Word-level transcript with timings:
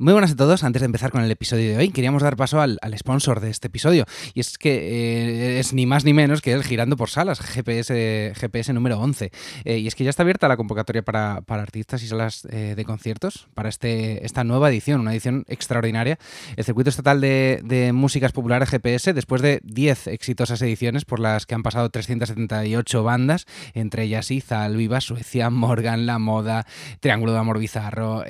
Muy 0.00 0.14
buenas 0.14 0.32
a 0.32 0.36
todos. 0.36 0.64
Antes 0.64 0.80
de 0.80 0.86
empezar 0.86 1.10
con 1.10 1.22
el 1.22 1.30
episodio 1.30 1.72
de 1.72 1.76
hoy, 1.76 1.90
queríamos 1.90 2.22
dar 2.22 2.34
paso 2.34 2.58
al, 2.62 2.78
sponsor 2.96 3.38
de 3.40 3.50
este 3.50 3.66
episodio. 3.66 4.06
Y 4.32 4.40
es 4.40 4.56
que 4.56 4.70
eh, 4.70 5.58
es 5.58 5.74
ni 5.74 5.84
más 5.84 6.06
ni 6.06 6.14
menos 6.14 6.40
que 6.40 6.54
el 6.54 6.64
Girando 6.64 6.96
por 6.96 7.10
Salas, 7.10 7.38
GPS, 7.38 8.32
GPS 8.34 8.72
número 8.72 8.98
11. 8.98 9.30
Eh, 9.66 9.76
y 9.76 9.86
es 9.86 9.94
que 9.94 10.04
ya 10.04 10.08
está 10.08 10.22
abierta 10.22 10.48
la 10.48 10.56
convocatoria 10.56 11.02
para, 11.02 11.42
artistas 11.46 12.02
y 12.02 12.06
salas 12.06 12.48
eh, 12.50 12.72
de 12.74 12.84
conciertos 12.86 13.48
para 13.52 13.68
este, 13.68 14.24
esta 14.24 14.42
nueva 14.42 14.70
edición, 14.70 15.02
una 15.02 15.12
edición 15.12 15.44
extraordinaria. 15.48 16.18
El 16.56 16.64
Circuito 16.64 16.88
Estatal 16.88 17.20
de, 17.20 17.90
Músicas 17.92 18.32
Populares 18.32 18.70
GPS, 18.70 19.12
después 19.12 19.42
de 19.42 19.60
10 19.64 20.06
exitosas 20.06 20.62
ediciones 20.62 21.04
por 21.04 21.20
las 21.20 21.44
que 21.44 21.54
han 21.54 21.62
pasado 21.62 21.90
378 21.90 23.02
bandas, 23.02 23.44
entre 23.74 24.04
ellas 24.04 24.30
Iza, 24.30 24.64
Alviva, 24.64 25.02
Suecia, 25.02 25.50
Morgan, 25.50 26.06
La 26.06 26.18
Moda, 26.18 26.64
Triángulo 27.00 27.34
de 27.34 27.38
Amor 27.38 27.58
Bizarro, 27.58 28.24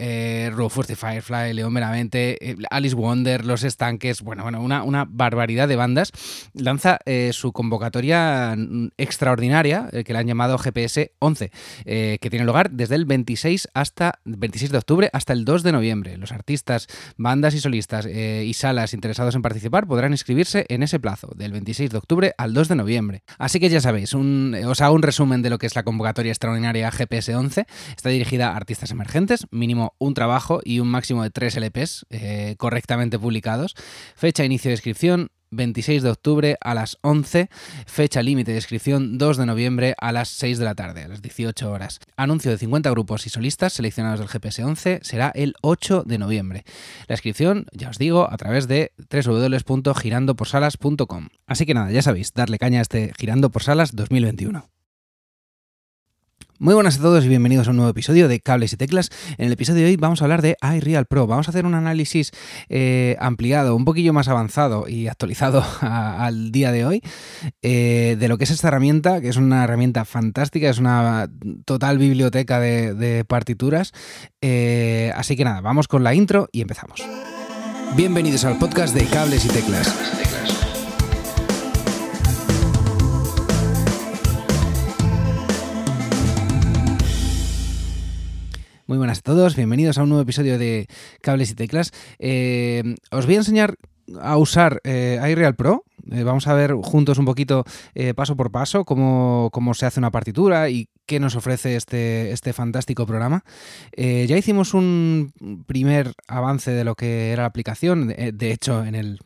Rufus 0.51 0.89
the 0.89 0.97
Firefly, 0.97 1.60
León 1.61 1.75
Meramente, 1.75 2.39
eh, 2.41 2.57
Alice 2.71 2.95
Wonder, 2.95 3.45
Los 3.45 3.65
Estanques, 3.65 4.23
bueno, 4.23 4.45
bueno, 4.45 4.63
una, 4.63 5.07
barbaridad 5.07 5.69
de 5.69 5.77
bandas, 5.77 6.11
lanza 6.55 6.99
eh, 7.05 7.33
su 7.35 7.53
convocatoria 7.53 8.57
extraordinaria, 8.97 9.91
eh, 9.93 10.03
que 10.03 10.15
le 10.15 10.21
han 10.21 10.27
llamado 10.27 10.57
GPS 10.57 11.13
11, 11.19 11.51
que 11.85 12.31
tiene 12.31 12.47
lugar 12.47 12.71
desde 12.71 12.95
el 12.95 13.05
26 13.05 13.69
hasta 13.75 14.21
26 14.25 14.73
de 14.73 14.79
octubre 14.79 15.11
hasta 15.13 15.35
el 15.35 15.45
2 15.45 15.63
de 15.63 15.73
noviembre. 15.73 16.17
Los 16.17 16.33
artistas, 16.33 16.87
bandas 17.19 17.55
y 17.55 17.61
solistas 17.61 18.07
y 18.07 18.55
salas 18.55 18.95
interesados 18.95 19.35
en 19.35 19.43
participar 19.43 19.87
podrán 19.87 20.13
inscribirse 20.13 20.65
en 20.69 20.83
ese 20.83 20.99
plazo, 20.99 21.29
del 21.37 21.53
26 21.53 21.91
de 21.91 21.99
octubre 21.99 22.35
al 22.39 22.55
2 22.55 22.69
de 22.69 22.77
noviembre. 22.77 23.23
Así 23.39 23.61
que 23.61 23.69
ya 23.69 23.81
sabéis, 23.81 24.15
un, 24.15 24.57
os 24.67 24.81
hago 24.81 24.95
un 24.95 25.03
resumen 25.03 25.43
de 25.43 25.51
lo 25.51 25.59
que 25.59 25.67
es 25.67 25.75
la 25.75 25.83
convocatoria 25.83 26.33
extraordinaria 26.33 26.91
GPS 26.91 27.35
11. 27.35 27.67
Está 27.97 28.09
dirigida 28.09 28.53
a 28.53 28.57
artistas 28.57 28.91
emergentes, 28.91 29.47
mínimo 29.51 29.95
un 29.99 30.15
trabajo 30.15 30.61
y 30.65 30.81
un 30.81 30.89
máximo 30.89 31.23
de 31.23 31.31
tres 31.31 31.50
LPs 31.57 32.07
eh, 32.11 32.55
correctamente 32.59 33.19
publicados. 33.19 33.75
Fecha 34.15 34.45
inicio 34.45 34.71
de 34.71 34.75
inscripción 34.75 35.31
26 35.51 36.03
de 36.03 36.11
octubre 36.11 36.57
a 36.61 36.75
las 36.75 36.99
11, 37.03 37.49
fecha 37.87 38.23
límite 38.23 38.51
de 38.53 38.59
inscripción 38.59 39.19
2 39.19 39.37
de 39.37 39.47
noviembre 39.47 39.95
a 39.99 40.13
las 40.13 40.29
6 40.29 40.59
de 40.59 40.65
la 40.65 40.75
tarde, 40.75 41.05
a 41.05 41.09
las 41.09 41.23
18 41.23 41.71
horas. 41.71 42.01
Anuncio 42.17 42.51
de 42.51 42.59
50 42.59 42.91
grupos 42.91 43.27
y 43.27 43.31
solistas 43.31 43.73
seleccionados 43.73 44.21
del 44.21 44.29
GPS 44.29 44.63
11 44.63 45.01
será 45.03 45.33
el 45.35 45.55
8 45.63 46.05
de 46.07 46.19
noviembre. 46.19 46.65
La 47.09 47.15
inscripción, 47.15 47.67
ya 47.73 47.89
os 47.91 47.99
digo, 47.99 48.31
a 48.31 48.37
través 48.37 48.69
de 48.69 48.93
www.girandoporsalas.com. 49.11 51.29
Así 51.47 51.67
que 51.67 51.75
nada, 51.75 51.91
ya 51.91 52.03
sabéis, 52.03 52.33
darle 52.33 52.59
caña 52.59 52.79
a 52.79 52.83
este 52.83 53.13
Girando 53.19 53.51
por 53.51 53.65
Salas 53.65 53.97
2021. 53.97 54.80
Muy 56.63 56.75
buenas 56.75 56.99
a 56.99 57.01
todos 57.01 57.25
y 57.25 57.29
bienvenidos 57.29 57.69
a 57.69 57.71
un 57.71 57.79
nuevo 57.79 57.91
episodio 57.91 58.29
de 58.29 58.39
Cables 58.39 58.75
y 58.75 58.77
Teclas. 58.77 59.09
En 59.39 59.47
el 59.47 59.53
episodio 59.53 59.83
de 59.83 59.87
hoy 59.87 59.97
vamos 59.97 60.21
a 60.21 60.27
hablar 60.27 60.43
de 60.43 60.59
iReal 60.61 61.07
Pro. 61.07 61.27
Vamos 61.27 61.49
a 61.49 61.53
hacer 61.53 61.65
un 61.65 61.75
análisis 61.75 62.33
eh, 62.69 63.17
ampliado, 63.19 63.75
un 63.75 63.87
poquillo 63.87 64.13
más 64.13 64.29
avanzado 64.29 64.87
y 64.87 65.09
actualizado 65.09 65.65
al 65.81 66.53
día 66.53 66.71
de 66.71 66.85
hoy 66.85 67.03
eh, 67.63 68.15
de 68.21 68.29
lo 68.29 68.37
que 68.37 68.45
es 68.45 68.51
esta 68.51 68.69
herramienta, 68.69 69.23
que 69.23 69.31
es 69.31 69.39
una 69.39 69.65
herramienta 69.65 70.05
fantástica, 70.05 70.69
es 70.69 70.77
una 70.77 71.31
total 71.65 71.97
biblioteca 71.97 72.61
de, 72.61 73.25
partituras. 73.27 73.95
Eh, 74.43 75.13
así 75.17 75.37
que 75.37 75.45
nada, 75.45 75.63
vamos 75.63 75.89
con 75.89 76.05
la 76.05 76.13
intro 76.13 76.51
y 76.53 76.61
empezamos. 76.61 77.03
Bienvenidos 77.97 78.45
al 78.45 78.59
podcast 78.59 78.95
de 78.95 79.07
Cables 79.07 79.47
y 79.47 79.49
Teclas. 79.49 80.30
Muy 88.91 88.99
buenas 88.99 89.19
a 89.19 89.23
todos, 89.23 89.55
bienvenidos 89.55 89.99
a 89.99 90.03
un 90.03 90.09
nuevo 90.09 90.23
episodio 90.23 90.59
de 90.59 90.89
Cables 91.21 91.53
y 91.53 91.55
Teclas. 91.55 91.93
Eh, 92.19 92.97
os 93.13 93.25
voy 93.25 93.37
a 93.37 93.39
enseñar 93.39 93.77
a 94.21 94.37
usar 94.37 94.81
eh, 94.83 95.21
iReal 95.31 95.55
Pro. 95.55 95.85
Eh, 96.11 96.25
vamos 96.25 96.49
a 96.49 96.55
ver 96.55 96.73
juntos 96.75 97.17
un 97.17 97.25
poquito 97.25 97.63
paso 98.17 98.35
por 98.35 98.51
paso 98.51 98.85
cómo, 98.85 99.49
se 99.75 99.87
hace 99.87 100.01
una 100.01 100.11
partitura 100.11 100.71
y 100.71 100.89
qué 101.07 101.21
nos 101.21 101.37
ofrece 101.37 101.77
este, 101.77 102.33
este 102.33 102.53
fantástico 102.53 103.07
programa. 103.07 103.45
ya 103.97 104.37
hicimos 104.37 104.75
un 104.75 105.33
primer 105.69 106.13
avance 106.27 106.73
de 106.73 106.83
lo 106.83 106.97
que 106.97 107.31
era 107.31 107.45
la 107.45 107.49
aplicación. 107.49 108.09
de 108.09 108.51
hecho, 108.51 108.85
en 108.85 108.97
el 108.97 109.21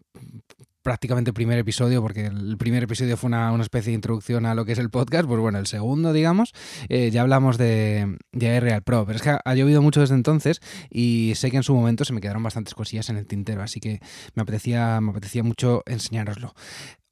prácticamente 0.84 1.30
el 1.30 1.34
primer 1.34 1.58
episodio, 1.58 2.02
porque 2.02 2.26
el 2.26 2.56
primer 2.58 2.84
episodio 2.84 3.16
fue 3.16 3.28
una, 3.28 3.60
especie 3.60 3.90
de 3.90 3.94
introducción 3.96 4.44
a 4.46 4.54
lo 4.54 4.64
que 4.64 4.72
es 4.72 4.78
el 4.78 4.90
podcast, 4.90 5.26
pues 5.26 5.40
bueno, 5.40 5.58
el 5.58 5.66
segundo, 5.66 6.12
digamos, 6.12 6.52
eh, 6.88 7.10
ya 7.10 7.22
hablamos 7.22 7.56
de, 7.56 8.18
de 8.32 8.60
Real 8.60 8.82
Pro, 8.82 9.06
pero 9.06 9.16
es 9.16 9.22
que 9.22 9.36
ha, 9.42 9.54
llovido 9.54 9.80
mucho 9.80 10.00
desde 10.00 10.14
entonces 10.14 10.60
y 10.90 11.32
sé 11.36 11.50
que 11.50 11.56
en 11.56 11.62
su 11.62 11.74
momento 11.74 12.04
se 12.04 12.12
me 12.12 12.20
quedaron 12.20 12.42
bastantes 12.42 12.74
cosillas 12.74 13.08
en 13.08 13.16
el 13.16 13.26
tintero, 13.26 13.62
así 13.62 13.80
que 13.80 14.00
me 14.34 14.42
apetecía, 14.42 15.00
me 15.00 15.10
apetecía 15.10 15.42
mucho 15.42 15.82
enseñároslo. 15.86 16.54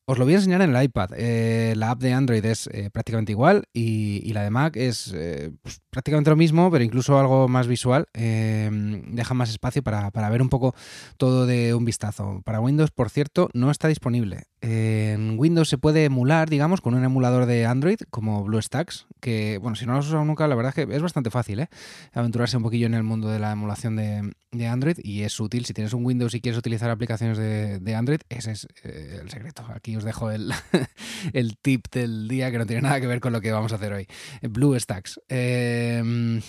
Os 0.05 0.19
lo 0.19 0.25
voy 0.25 0.35
a 0.35 0.39
enseñar 0.39 0.63
en 0.63 0.75
el 0.75 0.83
iPad. 0.83 1.11
Eh, 1.17 1.75
la 1.77 1.91
app 1.91 2.01
de 2.01 2.13
Android 2.13 2.45
es 2.45 2.67
eh, 2.73 2.91
prácticamente 2.91 3.33
igual 3.33 3.65
y, 3.73 4.33
la 4.33 4.43
de 4.43 4.51
Mac 4.51 4.77
es 4.77 5.15
pues, 5.63 5.81
prácticamente 5.91 6.31
lo 6.31 6.37
mismo, 6.37 6.71
pero 6.71 6.83
incluso 6.83 7.19
algo 7.19 7.49
más 7.49 7.67
visual. 7.67 8.07
deja 8.13 9.35
más 9.35 9.51
espacio 9.51 9.83
para, 9.83 10.11
para, 10.11 10.31
ver 10.31 10.43
un 10.43 10.49
poco 10.49 10.75
todo 11.17 11.47
de 11.47 11.75
un 11.75 11.85
vistazo. 11.85 12.43
Para 12.45 12.61
Windows, 12.61 12.91
por 12.91 13.11
cierto, 13.11 13.49
no 13.55 13.71
está 13.71 13.89
disponible. 13.89 14.52
En 14.65 15.41
Windows 15.41 15.69
se 15.69 15.77
puede 15.77 16.05
emular, 16.05 16.49
digamos, 16.49 16.81
con 16.81 16.95
un 16.95 17.03
emulador 17.03 17.47
de 17.47 17.67
Android 17.67 17.99
como 18.11 18.45
BlueStacks, 18.45 19.09
que, 19.19 19.59
bueno, 19.59 19.75
si 19.75 19.87
no 19.87 19.93
lo 19.93 19.99
has 19.99 20.07
usado 20.07 20.25
nunca, 20.25 20.47
la 20.47 20.55
verdad 20.55 20.73
es 20.77 20.87
que 20.87 20.95
es 20.95 21.03
bastante 21.03 21.31
fácil, 21.31 21.59
¿eh? 21.59 21.69
Aventurarse 22.13 22.57
un 22.57 22.63
poquillo 22.63 22.87
en 22.87 22.95
el 22.95 23.03
mundo 23.03 23.29
de 23.29 23.41
la 23.41 23.51
emulación 23.51 23.97
de, 23.97 24.69
Android 24.69 24.99
y 25.03 25.23
es 25.23 25.41
útil. 25.41 25.65
Si 25.65 25.75
tienes 25.75 25.93
un 25.95 26.07
Windows 26.07 26.33
y 26.35 26.41
quieres 26.41 26.57
utilizar 26.61 26.91
aplicaciones 26.91 27.39
de, 27.39 27.95
Android, 27.97 28.21
ese 28.29 28.53
es 28.53 28.69
eh, 28.85 29.19
el 29.21 29.31
secreto. 29.31 29.67
Aquí 29.75 29.97
os 29.97 30.05
dejo 30.05 30.31
el, 30.31 30.53
el, 31.33 31.57
tip 31.57 31.87
del 31.91 32.29
día 32.29 32.53
que 32.53 32.59
no 32.59 32.67
tiene 32.67 32.83
nada 32.83 33.01
que 33.01 33.09
ver 33.09 33.19
con 33.19 33.33
lo 33.33 33.41
que 33.41 33.51
vamos 33.51 33.73
a 33.73 33.77
hacer 33.77 33.93
hoy. 33.93 34.07
BlueStacks. 34.43 35.21
Em, 35.29 36.41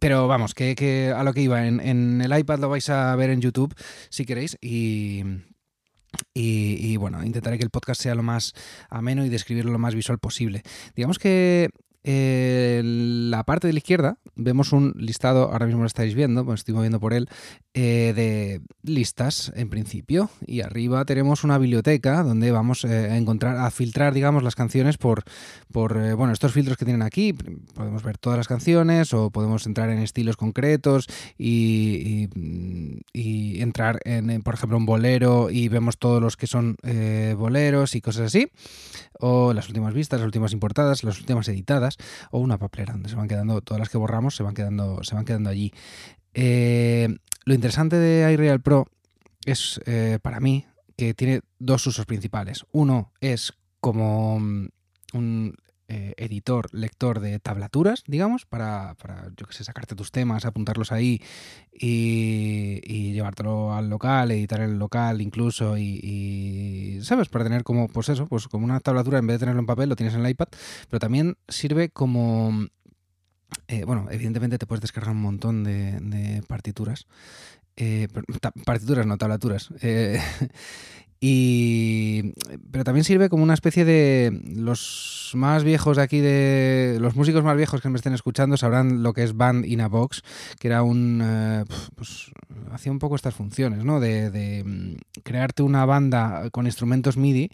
pero 0.00 0.26
vamos, 0.26 0.54
que, 0.54 1.14
a 1.16 1.22
lo 1.22 1.32
que 1.32 1.42
iba, 1.42 1.64
en, 1.64 1.78
en, 1.78 2.20
el 2.20 2.36
iPad 2.36 2.58
lo 2.58 2.68
vais 2.68 2.90
a 2.90 3.14
ver 3.14 3.30
en 3.30 3.40
YouTube 3.40 3.72
si 4.10 4.24
queréis 4.24 4.58
y, 4.60 5.22
y, 6.32 6.96
bueno, 6.96 7.24
intentaré 7.24 7.58
que 7.58 7.64
el 7.64 7.70
podcast 7.70 8.02
sea 8.02 8.14
lo 8.14 8.22
más 8.22 8.52
ameno 8.90 9.24
y 9.24 9.28
describirlo 9.28 9.72
lo 9.72 9.78
más 9.78 9.94
visual 9.94 10.18
posible. 10.18 10.62
Digamos 10.94 11.18
que 11.18 11.70
en 12.04 13.30
la 13.30 13.44
parte 13.44 13.66
de 13.66 13.72
la 13.72 13.78
izquierda 13.78 14.18
vemos 14.36 14.72
un 14.72 14.94
listado, 14.96 15.50
ahora 15.50 15.66
mismo 15.66 15.80
lo 15.80 15.86
estáis 15.86 16.14
viendo, 16.14 16.44
me 16.44 16.54
estoy 16.54 16.74
moviendo 16.74 17.00
por 17.00 17.14
él, 17.14 17.28
eh, 17.72 18.12
de 18.14 18.60
listas 18.82 19.52
en 19.56 19.70
principio. 19.70 20.28
Y 20.46 20.60
arriba 20.60 21.04
tenemos 21.04 21.44
una 21.44 21.56
biblioteca 21.56 22.22
donde 22.22 22.50
vamos 22.50 22.84
eh, 22.84 23.10
a 23.10 23.16
encontrar, 23.16 23.56
a 23.56 23.70
filtrar, 23.70 24.12
digamos, 24.12 24.42
las 24.42 24.54
canciones 24.54 24.98
por, 24.98 25.24
por 25.72 25.96
eh, 25.96 26.14
bueno, 26.14 26.32
estos 26.32 26.52
filtros 26.52 26.76
que 26.76 26.84
tienen 26.84 27.02
aquí. 27.02 27.32
Podemos 27.32 28.02
ver 28.02 28.18
todas 28.18 28.36
las 28.36 28.48
canciones 28.48 29.14
o 29.14 29.30
podemos 29.30 29.66
entrar 29.66 29.88
en 29.88 29.98
estilos 29.98 30.36
concretos 30.36 31.08
y, 31.38 32.28
y, 33.12 33.60
entrar 33.60 34.00
en, 34.04 34.42
por 34.42 34.54
ejemplo, 34.54 34.76
un 34.76 34.84
bolero 34.84 35.48
y 35.50 35.68
vemos 35.68 35.96
todos 35.98 36.20
los 36.20 36.36
que 36.36 36.46
son 36.46 36.76
boleros 37.36 37.94
y 37.94 38.00
cosas 38.00 38.26
así. 38.26 38.50
O 39.20 39.52
las 39.54 39.68
últimas 39.68 39.94
vistas, 39.94 40.20
las 40.20 40.26
últimas 40.26 40.52
importadas, 40.52 41.02
las 41.02 41.18
últimas 41.18 41.48
editadas 41.48 41.93
o 42.30 42.38
una 42.38 42.58
papelera 42.58 42.92
donde 42.92 43.08
se 43.08 43.16
van 43.16 43.28
quedando, 43.28 43.60
todas 43.60 43.80
las 43.80 43.88
que 43.88 43.98
borramos 43.98 44.36
se 44.36 44.42
van 44.42 44.54
quedando, 44.54 45.02
se 45.02 45.14
van 45.14 45.24
quedando 45.24 45.50
allí. 45.50 45.72
Eh, 46.34 47.08
lo 47.44 47.54
interesante 47.54 47.96
de 47.96 48.32
iReal 48.32 48.60
Pro 48.60 48.86
es, 49.44 49.80
eh, 49.86 50.18
para 50.22 50.40
mí, 50.40 50.66
que 50.96 51.14
tiene 51.14 51.40
dos 51.58 51.86
usos 51.86 52.06
principales. 52.06 52.64
Uno 52.72 53.12
es 53.20 53.52
como 53.80 54.38
mm, 54.40 54.68
un 55.12 55.56
eh, 55.86 56.14
editor, 56.16 56.72
lector 56.72 57.20
de 57.20 57.38
tablaturas, 57.40 58.04
digamos, 58.06 58.46
para, 58.46 58.94
para, 58.94 59.28
yo 59.36 59.46
que 59.46 59.52
sé, 59.52 59.64
sacarte 59.64 59.94
tus 59.94 60.12
temas, 60.12 60.46
apuntarlos 60.46 60.92
ahí 60.92 61.20
y, 61.72 63.12
llevártelo 63.12 63.74
al 63.74 63.90
local, 63.90 64.30
editar 64.30 64.62
el 64.62 64.78
local 64.78 65.20
incluso 65.20 65.76
y, 65.76 67.00
¿sabes? 67.02 67.28
Para 67.28 67.44
tener 67.44 67.64
como, 67.64 67.88
pues 67.88 68.08
eso, 68.08 68.26
pues 68.26 68.48
como 68.48 68.64
una 68.64 68.80
tablatura, 68.80 69.18
en 69.18 69.26
vez 69.26 69.34
de 69.34 69.40
tenerlo 69.40 69.60
en 69.60 69.66
papel, 69.66 69.90
lo 69.90 69.96
tienes 69.96 70.14
en 70.14 70.24
el 70.24 70.30
iPad, 70.30 70.48
pero 70.88 71.00
también 71.00 71.36
sirve 71.48 71.90
como... 71.90 72.66
Eh, 73.68 73.84
bueno, 73.84 74.08
evidentemente 74.10 74.56
te 74.56 74.66
puedes 74.66 74.80
descargar 74.80 75.12
un 75.12 75.20
montón 75.20 75.64
de, 75.64 76.42
partituras. 76.48 77.06
Eh, 77.76 78.08
partituras, 78.64 79.06
no 79.06 79.18
tablaturas. 79.18 79.68
Y, 81.26 82.34
pero 82.70 82.84
también 82.84 83.02
sirve 83.02 83.30
como 83.30 83.42
una 83.42 83.54
especie 83.54 83.86
de... 83.86 84.42
Los 84.56 85.30
más 85.32 85.64
viejos 85.64 85.96
de 85.96 86.02
aquí, 86.02 86.20
de 86.20 86.98
los 87.00 87.16
músicos 87.16 87.42
más 87.42 87.56
viejos 87.56 87.80
que 87.80 87.88
me 87.88 87.96
estén 87.96 88.12
escuchando 88.12 88.58
sabrán 88.58 89.02
lo 89.02 89.14
que 89.14 89.22
es 89.22 89.34
Band 89.34 89.64
in 89.64 89.80
a 89.80 89.88
Box, 89.88 90.20
que 90.60 90.68
era 90.68 90.82
un... 90.82 91.22
Eh, 91.24 91.64
pues, 91.94 92.30
hacía 92.72 92.92
un 92.92 92.98
poco 92.98 93.16
estas 93.16 93.34
funciones, 93.34 93.84
¿no? 93.84 94.00
De, 94.00 94.30
de, 94.30 94.64
mm, 94.64 94.96
crearte 95.22 95.62
una 95.62 95.86
banda 95.86 96.50
con 96.50 96.66
instrumentos 96.66 97.16
MIDI 97.16 97.50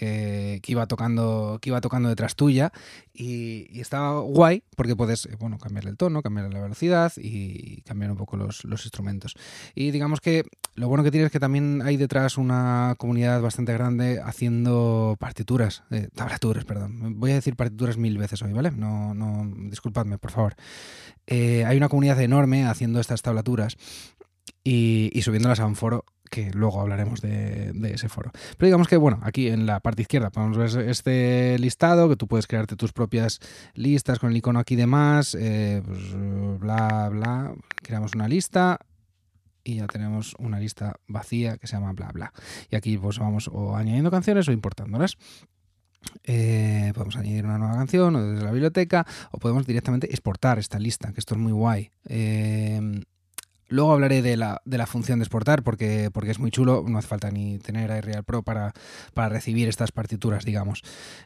eh, 0.00 0.60
que 0.62 0.72
iba 0.72 0.86
tocando 0.86 1.58
que 1.60 1.70
iba 1.70 1.80
tocando 1.80 2.08
detrás 2.08 2.34
tuya 2.34 2.72
y, 3.12 3.80
estaba 3.80 4.20
guay 4.20 4.62
porque 4.76 4.96
puedes 4.96 5.26
eh, 5.26 5.36
bueno 5.38 5.58
cambiar 5.58 5.86
el 5.86 5.96
tono 5.96 6.22
cambiar 6.22 6.52
la 6.52 6.60
velocidad 6.60 7.12
y 7.16 7.82
cambiar 7.82 8.10
un 8.10 8.16
poco 8.16 8.36
los, 8.36 8.64
instrumentos. 8.64 9.34
Y 9.74 9.90
digamos 9.90 10.20
que 10.20 10.44
lo 10.74 10.88
bueno 10.88 11.04
que 11.04 11.10
tiene 11.10 11.26
es 11.26 11.32
que 11.32 11.38
también 11.38 11.82
hay 11.82 11.96
detrás 11.96 12.38
una 12.38 12.94
comunidad 12.98 13.40
bastante 13.40 13.72
grande 13.72 14.20
haciendo 14.20 15.16
partituras 15.20 15.84
eh, 15.90 16.08
tablaturas 16.14 16.64
perdón. 16.64 17.20
Voy 17.20 17.30
a 17.30 17.34
decir 17.34 17.54
partituras 17.54 17.96
mil 17.96 18.18
veces 18.18 18.42
hoy 18.42 18.52
vale 18.52 18.70
no 18.72 19.14
no 19.14 19.50
disculpadme 19.68 20.18
por 20.18 20.30
favor. 20.30 20.54
Hay 21.26 21.76
una 21.76 21.88
comunidad 21.88 22.20
enorme 22.20 22.66
haciendo 22.66 23.00
estas 23.00 23.22
tablaturas 23.22 23.76
y, 24.62 25.10
y 25.12 25.22
subiéndolas 25.22 25.60
a 25.60 25.66
un 25.66 25.76
foro 25.76 26.04
que 26.34 26.50
luego 26.50 26.80
hablaremos 26.80 27.20
de, 27.20 27.72
ese 27.94 28.08
foro. 28.08 28.32
Pero 28.58 28.66
digamos 28.66 28.88
que, 28.88 28.96
bueno, 28.96 29.20
aquí 29.22 29.46
en 29.50 29.66
la 29.66 29.78
parte 29.78 30.02
izquierda 30.02 30.30
podemos 30.30 30.58
ver 30.58 30.88
este 30.88 31.56
listado, 31.60 32.08
que 32.08 32.16
tú 32.16 32.26
puedes 32.26 32.48
crearte 32.48 32.74
tus 32.74 32.92
propias 32.92 33.38
listas 33.74 34.18
con 34.18 34.32
el 34.32 34.36
icono 34.36 34.58
aquí 34.58 34.74
de 34.74 34.88
más, 34.88 35.36
eh, 35.38 35.80
pues, 35.86 36.58
bla, 36.58 37.08
bla, 37.08 37.54
creamos 37.84 38.16
una 38.16 38.26
lista 38.26 38.80
y 39.62 39.76
ya 39.76 39.86
tenemos 39.86 40.34
una 40.40 40.58
lista 40.58 40.96
vacía 41.06 41.56
que 41.56 41.68
se 41.68 41.76
llama 41.76 41.92
bla, 41.92 42.10
bla. 42.12 42.32
Y 42.68 42.74
aquí 42.74 42.98
pues 42.98 43.20
vamos 43.20 43.48
o 43.52 43.76
añadiendo 43.76 44.10
canciones 44.10 44.48
o 44.48 44.52
importándolas. 44.52 45.16
Eh, 46.24 46.90
podemos 46.94 47.14
añadir 47.14 47.44
una 47.44 47.58
nueva 47.58 47.76
canción 47.76 48.16
o 48.16 48.22
desde 48.26 48.44
la 48.44 48.50
biblioteca 48.50 49.06
o 49.30 49.38
podemos 49.38 49.68
directamente 49.68 50.10
exportar 50.10 50.58
esta 50.58 50.80
lista, 50.80 51.12
que 51.12 51.20
esto 51.20 51.34
es 51.34 51.40
muy 51.40 51.52
guay. 51.52 51.92
Eh, 52.08 53.04
Luego 53.74 53.92
hablaré 53.92 54.22
de 54.22 54.36
la, 54.36 54.62
de 54.64 54.78
la 54.78 54.86
función 54.86 55.18
de 55.18 55.24
exportar 55.24 55.64
porque, 55.64 56.08
porque 56.12 56.30
es 56.30 56.38
muy 56.38 56.52
chulo, 56.52 56.84
no 56.86 56.96
hace 56.96 57.08
falta 57.08 57.32
ni 57.32 57.58
tener 57.58 57.90
iReal 57.90 58.22
Pro 58.22 58.44
para, 58.44 58.72
para 59.14 59.28
recibir 59.28 59.68
estas 59.68 59.90
partituras, 59.90 60.44
digamos. 60.44 60.82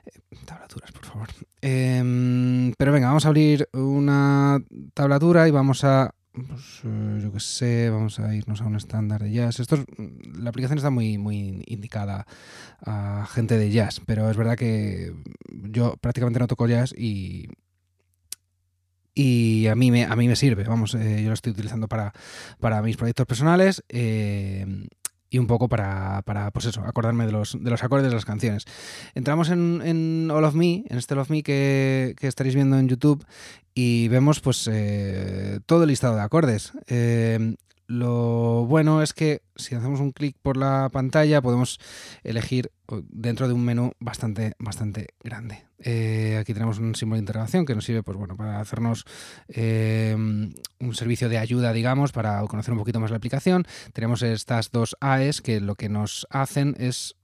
Eh, 0.07 0.19
tablaturas, 0.47 0.91
por 0.93 1.05
favor. 1.05 1.29
Em, 1.61 2.73
pero 2.79 2.91
venga, 2.91 3.09
vamos 3.09 3.27
a 3.27 3.29
abrir 3.29 3.69
una 3.75 4.63
tablatura 4.95 5.47
y 5.47 5.51
vamos 5.51 5.85
a 5.85 6.15
pues, 6.33 6.81
eh, 6.85 7.21
yo 7.23 7.33
qué 7.33 7.41
sé, 7.41 7.91
vamos 7.91 8.19
a 8.19 8.35
irnos 8.35 8.63
a 8.63 8.67
un 8.67 8.77
estándar 8.77 9.23
de 9.23 9.31
jazz. 9.31 9.61
Esto 9.61 9.85
la 10.39 10.49
aplicación 10.49 10.79
está 10.79 10.89
muy, 10.89 11.19
muy 11.19 11.65
indicada 11.67 12.27
a 12.81 13.27
gente 13.31 13.59
de 13.59 13.71
jazz, 13.71 14.01
pero 14.07 14.31
es 14.31 14.39
verdad 14.39 14.57
que 14.57 15.13
yo 15.51 15.99
prácticamente 16.01 16.41
no 16.41 16.47
toco 16.47 16.67
jazz 16.67 16.95
y, 16.97 17.49
y 19.19 19.67
a 19.67 19.75
mí 19.75 19.91
me, 19.91 20.05
a 20.05 20.15
mí 20.15 20.29
me 20.29 20.37
sirve, 20.37 20.63
vamos, 20.63 20.95
eh, 20.95 21.23
yo 21.23 21.29
lo 21.29 21.35
estoy 21.35 21.51
utilizando 21.51 21.89
para, 21.89 22.13
para 22.61 22.81
mis 22.83 22.97
proyectos 22.97 23.27
personales 23.27 23.83
eh, 23.89 24.65
y 25.29 25.39
un 25.39 25.49
poco 25.49 25.69
para, 25.69 26.23
para, 26.23 26.53
pues 26.53 26.67
eso, 26.67 26.85
acordarme 26.85 27.27
de 27.27 27.33
los, 27.33 27.57
de 27.61 27.69
los 27.69 27.83
acordes 27.83 28.07
de 28.07 28.15
las 28.15 28.25
canciones. 28.25 28.65
Entramos 29.17 29.51
en, 29.51 30.31
All 30.31 30.45
of 30.45 30.55
Me, 30.55 30.85
en 30.89 30.99
este 30.99 31.15
All 31.15 31.21
of 31.21 31.31
Me 31.31 31.43
que, 31.43 32.15
que 32.17 32.29
estaréis 32.29 32.55
viendo 32.55 32.79
en 32.79 32.87
YouTube 32.87 33.27
y 33.75 34.07
vemos 34.07 34.39
pues 34.39 34.71
eh, 34.71 35.59
todo 35.67 35.83
el 35.83 35.89
listado 35.89 36.15
de 36.15 36.23
acordes. 36.23 36.73
Lo 37.89 38.67
bueno 38.67 39.01
es 39.01 39.15
que 39.15 39.41
si 39.57 39.75
hacemos 39.75 40.01
un 40.01 40.13
clic 40.13 40.37
por 40.43 40.59
la 40.59 40.91
pantalla 40.93 41.41
podemos 41.41 41.81
elegir 42.23 42.71
dentro 43.09 43.49
de 43.49 43.55
un 43.55 43.65
menú 43.65 43.93
bastante, 43.99 44.53
bastante 44.59 45.09
grande. 45.25 45.65
Eh, 45.79 46.37
aquí 46.39 46.53
tenemos 46.53 46.79
un 46.79 46.95
símbolo 46.95 47.17
de 47.17 47.23
interrogación 47.23 47.65
que 47.65 47.75
nos 47.75 47.87
sirve 47.87 48.03
pues, 48.03 48.19
bueno, 48.19 48.37
para 48.37 48.61
hacernos 48.61 49.07
eh, 49.49 50.15
un 50.15 50.95
servicio 50.95 51.31
de 51.31 51.39
ayuda, 51.39 51.73
digamos, 51.73 52.13
para 52.13 52.43
conocer 52.43 52.73
un 52.73 52.79
poquito 52.79 53.01
más 53.01 53.11
la 53.11 53.17
aplicación. 53.17 53.65
Tenemos 53.95 54.21
estas 54.21 54.71
dos 54.71 54.95
AES 55.01 55.41
que 55.41 55.59
lo 55.59 55.75
que 55.75 55.89
nos 55.89 56.27
hacen 56.29 56.77
es 56.79 57.17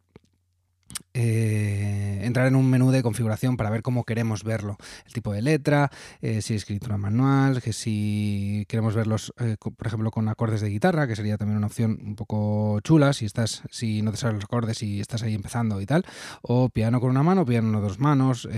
eh, 1.17 2.19
entrar 2.23 2.49
en 2.49 2.57
un 2.57 2.69
menú 2.69 2.91
de 2.91 3.05
configuración 3.05 3.57
para 3.57 3.71
ver 3.71 3.83
cómo 3.83 4.03
queremos 4.03 4.43
verlo. 4.43 4.77
El 5.07 5.13
tipo 5.13 5.33
de 5.33 5.43
letra, 5.43 5.93
eh, 6.21 6.43
si 6.43 6.55
es 6.55 6.63
escritura 6.63 6.99
manual, 6.99 7.63
que 7.63 7.73
si 7.73 8.65
queremos 8.69 8.97
verlos, 8.97 9.33
eh, 9.39 9.57
por 9.57 9.87
ejemplo, 9.87 10.11
con 10.11 10.29
acordes 10.29 10.61
de 10.61 10.71
guitarra, 10.71 11.07
que 11.07 11.15
sería 11.15 11.39
también 11.39 11.59
una 11.59 11.69
opción 11.69 12.01
un 12.05 12.17
poco 12.17 12.81
chula 12.81 13.13
si 13.13 13.27
estás, 13.27 13.63
si 13.71 14.03
no 14.03 14.11
te 14.11 14.17
sabes 14.17 14.35
los 14.35 14.45
acordes 14.45 14.83
y 14.83 15.01
estás 15.01 15.23
ahí 15.23 15.35
empezando 15.35 15.81
y 15.81 15.87
tal. 15.87 16.05
O 16.43 16.69
piano 16.69 17.01
con 17.01 17.11
una 17.11 17.23
mano, 17.23 17.47
piano 17.47 17.73
con 17.73 17.83
dos 17.83 18.01
manos. 18.01 18.49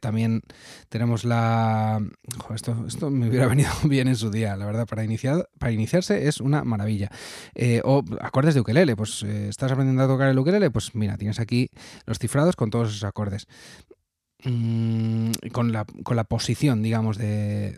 también 0.00 0.42
tenemos 0.88 1.24
la. 1.24 2.00
esto, 2.52 2.86
esto 2.88 3.10
me 3.10 3.28
hubiera 3.28 3.46
venido 3.48 3.70
bien 3.84 4.08
en 4.08 4.16
su 4.16 4.32
día, 4.32 4.56
la 4.56 4.66
verdad, 4.66 4.86
para 4.88 5.04
iniciar, 5.04 5.48
para 5.60 5.70
iniciarse 5.70 6.26
es 6.26 6.40
una 6.40 6.64
maravilla. 6.64 7.08
o 7.84 8.02
acordes 8.20 8.54
de 8.54 8.62
ukelele, 8.62 8.96
pues 8.96 9.22
estás 9.22 9.70
aprendiendo 9.70 10.02
a 10.02 10.08
tocar 10.08 10.28
el 10.28 10.38
ukelele, 10.38 10.72
pues 10.72 10.96
mira, 10.96 11.16
tienes 11.16 11.38
aquí 11.38 11.70
los 12.06 12.18
cifrados 12.18 12.56
con 12.56 12.70
todos 12.70 12.90
esos 12.90 13.04
acordes. 13.04 13.46
Mm, 14.44 15.32
con, 15.52 15.70
la, 15.72 15.84
con, 16.02 16.16
la, 16.16 16.24
posición, 16.24 16.82
digamos, 16.82 17.18
de, 17.18 17.76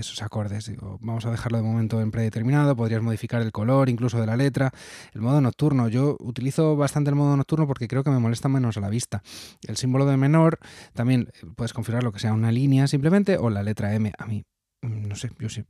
esos 0.00 0.20
acordes. 0.22 0.72
vamos 1.00 1.26
a 1.26 1.30
dejarlo 1.30 1.58
de 1.58 1.64
momento 1.64 2.00
en 2.00 2.10
predeterminado, 2.10 2.74
podrías 2.74 3.02
modificar 3.02 3.40
el 3.40 3.52
color 3.52 3.88
incluso 3.88 4.20
de 4.20 4.26
la 4.26 4.36
letra. 4.36 4.72
El 5.14 5.20
modo 5.20 5.40
nocturno, 5.40 5.88
yo 5.88 6.16
utilizo 6.20 6.76
bastante 6.76 7.10
el 7.10 7.16
modo 7.16 7.36
nocturno 7.36 7.68
porque 7.68 7.86
creo 7.86 8.02
que 8.02 8.10
me 8.10 8.18
molesta 8.18 8.48
menos 8.48 8.76
a 8.76 8.80
la 8.80 8.88
vista. 8.88 9.22
El 9.66 9.76
símbolo 9.76 10.06
de 10.06 10.16
menor, 10.16 10.58
también 10.92 11.30
puedes 11.56 11.72
configurar 11.72 12.02
lo 12.02 12.12
que 12.12 12.18
sea 12.18 12.32
una 12.32 12.50
línea 12.50 12.88
simplemente 12.88 13.36
o 13.38 13.48
la 13.50 13.62
letra 13.62 13.94
M. 13.94 14.12
A 14.18 14.26
mí, 14.26 14.44
mm, 14.82 15.08
no 15.08 15.14
sé, 15.14 15.30
yo 15.38 15.48
sí, 15.48 15.64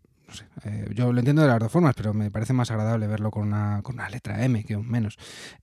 eh, 0.65 0.87
yo 0.95 1.13
lo 1.13 1.19
entiendo 1.19 1.43
de 1.43 1.49
las 1.49 1.59
dos 1.59 1.71
formas, 1.71 1.95
pero 1.95 2.15
me 2.15 2.31
parece 2.31 2.53
más 2.53 2.71
agradable 2.71 3.07
verlo 3.07 3.31
con 3.31 3.49
una, 3.49 3.81
con 3.83 3.97
una 3.97 4.09
letra 4.09 4.45
M 4.45 4.65
que 4.65 4.77
un 4.77 4.89
menos. 4.89 5.19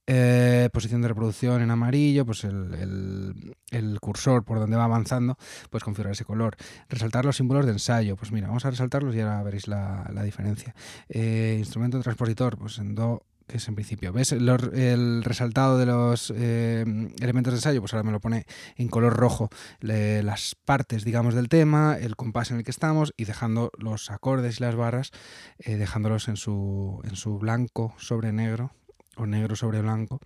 Eh, 0.07 0.69
posición 0.73 1.01
de 1.01 1.07
reproducción 1.07 1.61
en 1.61 1.71
amarillo, 1.71 2.25
pues 2.25 2.43
el, 2.43 3.55
el, 3.71 3.99
cursor 3.99 4.43
por 4.43 4.59
donde 4.59 4.77
va 4.77 4.85
avanzando, 4.85 5.37
pues 5.69 5.83
configurar 5.83 6.13
ese 6.13 6.25
color. 6.25 6.55
Resaltar 6.87 7.25
los 7.25 7.37
símbolos 7.37 7.65
de 7.65 7.73
ensayo, 7.73 8.15
pues 8.15 8.31
mira, 8.31 8.47
vamos 8.47 8.65
a 8.65 8.71
resaltarlos 8.71 9.15
y 9.15 9.21
ahora 9.21 9.43
veréis 9.43 9.67
la, 9.67 10.09
la 10.13 10.23
diferencia. 10.23 10.75
Eh, 11.09 11.55
instrumento 11.59 11.99
transpositor, 12.01 12.57
pues 12.57 12.79
en 12.79 12.95
Do 12.95 13.23
que 13.49 13.57
es 13.57 13.67
en 13.67 13.75
principio. 13.75 14.13
¿Ves 14.13 14.31
el, 14.31 15.23
resaltado 15.23 15.77
de 15.77 15.85
los 15.85 16.31
eh, 16.35 16.85
elementos 17.19 17.51
de 17.51 17.57
ensayo? 17.57 17.81
Pues 17.81 17.93
ahora 17.93 18.03
me 18.03 18.11
lo 18.11 18.21
pone 18.21 18.45
en 18.77 18.87
color 18.87 19.17
rojo 19.17 19.49
las 19.81 20.55
partes, 20.63 21.03
digamos, 21.03 21.33
del 21.33 21.49
tema, 21.49 21.97
el 21.99 22.15
compás 22.15 22.51
en 22.51 22.57
el 22.57 22.63
que 22.63 22.71
estamos 22.71 23.13
y 23.17 23.25
dejando 23.25 23.71
los 23.77 24.11
acordes 24.11 24.59
y 24.59 24.63
las 24.63 24.75
barras, 24.75 25.11
eh, 25.57 25.75
dejándolos 25.75 26.27
en 26.27 26.37
su, 26.37 27.01
en 27.03 27.15
su 27.15 27.39
blanco 27.39 27.93
sobre 27.97 28.31
negro 28.31 28.71
o 29.17 29.25
negro 29.25 29.55
sobre 29.55 29.81
blanco 29.81 30.19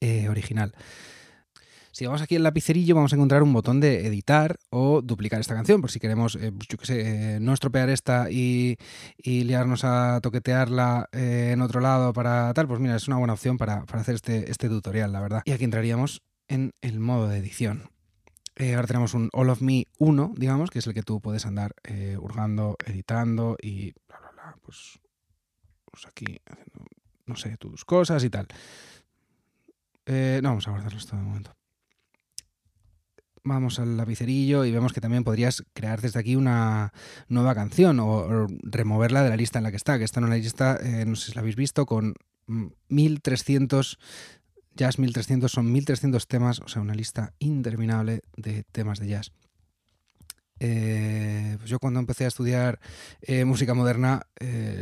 eh, 0.00 0.28
original. 0.28 0.74
Si 1.98 2.06
vamos 2.06 2.22
aquí 2.22 2.36
al 2.36 2.44
lapicerillo 2.44 2.94
vamos 2.94 3.12
a 3.12 3.16
encontrar 3.16 3.42
un 3.42 3.52
botón 3.52 3.80
de 3.80 4.06
editar 4.06 4.60
o 4.70 5.02
duplicar 5.02 5.40
esta 5.40 5.56
canción, 5.56 5.80
por 5.80 5.90
si 5.90 5.98
queremos, 5.98 6.36
eh, 6.36 6.52
yo 6.68 6.78
qué 6.78 6.86
sé, 6.86 7.00
eh, 7.00 7.40
no 7.40 7.52
estropear 7.52 7.90
esta 7.90 8.30
y, 8.30 8.78
liarnos 9.24 9.82
a 9.82 10.20
toquetearla 10.22 11.08
eh, 11.10 11.50
en 11.52 11.60
otro 11.60 11.80
lado 11.80 12.12
para 12.12 12.54
tal, 12.54 12.68
pues 12.68 12.78
mira, 12.78 12.94
es 12.94 13.08
una 13.08 13.16
buena 13.16 13.32
opción 13.32 13.58
para, 13.58 13.84
hacer 13.94 14.14
este, 14.14 14.48
este, 14.48 14.68
tutorial, 14.68 15.10
la 15.10 15.20
verdad. 15.20 15.42
Y 15.44 15.50
aquí 15.50 15.64
entraríamos 15.64 16.22
en 16.46 16.70
el 16.82 17.00
modo 17.00 17.26
de 17.26 17.38
edición. 17.38 17.90
ahora 18.60 18.86
tenemos 18.86 19.14
un 19.14 19.28
All 19.32 19.50
of 19.50 19.60
Me 19.60 19.88
1, 19.98 20.34
digamos, 20.36 20.70
que 20.70 20.78
es 20.78 20.86
el 20.86 20.94
que 20.94 21.02
tú 21.02 21.20
puedes 21.20 21.46
andar 21.46 21.74
hurgando, 22.20 22.76
editando 22.86 23.56
y 23.60 23.90
bla, 24.06 24.20
bla, 24.20 24.30
bla, 24.30 24.56
pues, 24.62 25.00
pues 25.90 26.06
aquí 26.06 26.38
haciendo, 26.46 26.84
no 27.26 27.34
sé, 27.34 27.56
tus 27.56 27.84
cosas 27.84 28.22
y 28.22 28.30
tal. 28.30 28.46
no, 30.06 30.48
vamos 30.48 30.68
a 30.68 30.70
guardarlo 30.70 30.96
esto 30.96 31.16
de 31.16 31.22
momento 31.22 31.57
vamos 33.48 33.78
al 33.78 33.96
lapicerillo 33.96 34.64
y 34.64 34.70
vemos 34.70 34.92
que 34.92 35.00
también 35.00 35.24
podrías 35.24 35.64
crear 35.72 36.00
desde 36.00 36.20
aquí 36.20 36.36
una 36.36 36.92
nueva 37.28 37.54
canción 37.54 37.98
o, 38.00 38.46
removerla 38.62 39.22
de 39.22 39.30
la 39.30 39.36
lista 39.36 39.58
en 39.58 39.64
la 39.64 39.70
que 39.70 39.76
está, 39.76 39.98
que 39.98 40.04
está 40.04 40.20
en 40.20 40.26
una 40.26 40.36
lista, 40.36 40.78
eh, 40.82 41.04
no 41.06 41.16
sé 41.16 41.26
si 41.26 41.34
la 41.34 41.40
habéis 41.40 41.56
visto, 41.56 41.86
con 41.86 42.14
1300, 42.88 43.98
jazz 44.74 44.98
1300, 44.98 45.50
son 45.50 45.72
1300 45.72 46.28
temas, 46.28 46.60
o 46.60 46.68
sea, 46.68 46.82
una 46.82 46.94
lista 46.94 47.34
interminable 47.38 48.22
de 48.36 48.64
temas 48.70 49.00
de 49.00 49.08
jazz. 49.08 49.32
Eh, 50.60 51.54
pues 51.58 51.70
yo 51.70 51.78
cuando 51.78 52.00
empecé 52.00 52.24
a 52.24 52.28
estudiar 52.28 52.80
eh, 53.20 53.44
música 53.44 53.74
moderna 53.74 54.26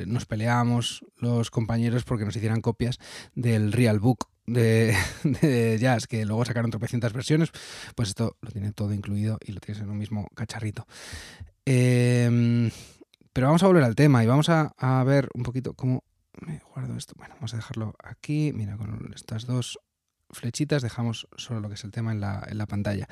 nos 0.07 0.25
peleamos 0.25 1.05
los 1.19 1.51
compañeros 1.51 2.05
porque 2.05 2.25
nos 2.25 2.35
hicieran 2.35 2.63
copias 2.63 2.99
del 3.35 3.73
Real 3.73 4.01
Book 4.01 4.29
de, 5.43 5.79
jazz, 5.81 6.07
que 6.07 6.25
luego 6.25 6.45
sacaron 6.45 6.71
tropecientas 6.71 7.13
versiones, 7.13 7.51
pues 7.95 8.11
esto 8.11 8.37
lo 8.41 8.51
tiene 8.51 8.73
todo 8.73 8.93
incluido 8.93 9.39
y 9.45 9.53
lo 9.53 9.61
tienes 9.61 9.83
en 9.83 9.91
un 9.91 9.99
mismo 9.99 10.29
cacharrito. 10.35 10.87
Em, 11.65 12.71
pero 13.33 13.49
vamos 13.49 13.63
a 13.63 13.67
volver 13.67 13.83
al 13.83 13.97
tema 13.97 14.23
y 14.23 14.27
vamos 14.27 14.49
a, 14.49 15.05
ver 15.05 15.29
un 15.35 15.43
poquito 15.43 15.75
cómo 15.75 16.05
me 16.41 16.61
guardo 16.73 16.97
esto. 16.97 17.15
Bueno, 17.17 17.35
vamos 17.35 17.55
a 17.55 17.57
dejarlo 17.57 17.95
aquí. 18.03 18.53
Mira, 18.55 18.77
con 18.77 19.13
estas 19.15 19.47
dos 19.47 19.79
flechitas 20.31 20.83
dejamos 20.83 21.29
solo 21.37 21.61
lo 21.61 21.69
que 21.69 21.75
es 21.75 21.85
el 21.85 21.91
tema 21.91 22.13
en 22.13 22.21
la, 22.21 22.47
en 22.49 22.59
la 22.59 22.67
pantalla. 22.67 23.09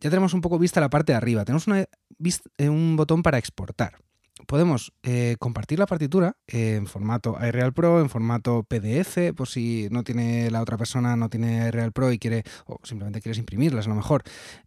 Ya 0.00 0.10
tenemos 0.10 0.34
un 0.34 0.40
poco 0.40 0.58
vista 0.58 0.80
la 0.80 0.90
parte 0.90 1.12
de 1.12 1.16
arriba. 1.16 1.44
Tenemos 1.44 1.66
eh, 1.68 2.68
un 2.68 2.96
botón 2.96 3.22
para 3.22 3.38
exportar. 3.38 3.98
Podemos 4.46 4.92
eh, 5.02 5.36
compartir 5.38 5.78
la 5.78 5.86
partitura 5.86 6.36
en 6.46 6.86
formato 6.86 7.36
iReal 7.40 7.72
Pro, 7.72 8.00
en 8.00 8.08
formato 8.08 8.64
PDF, 8.64 9.32
por 9.34 9.48
si 9.48 9.88
no 9.90 10.04
tiene 10.04 10.50
la 10.50 10.62
otra 10.62 10.76
persona, 10.76 11.16
no 11.16 11.28
tiene 11.28 11.68
iReal 11.68 11.92
Pro 11.92 12.12
y 12.12 12.18
quiere, 12.18 12.44
o 12.66 12.78
simplemente 12.84 13.20
quieres 13.20 13.38
imprimirlas 13.38 13.86
a 13.86 13.90
lo 13.90 13.96
mejor, 13.96 14.22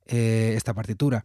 eh, 0.05 0.53
esta 0.55 0.73
partitura, 0.73 1.23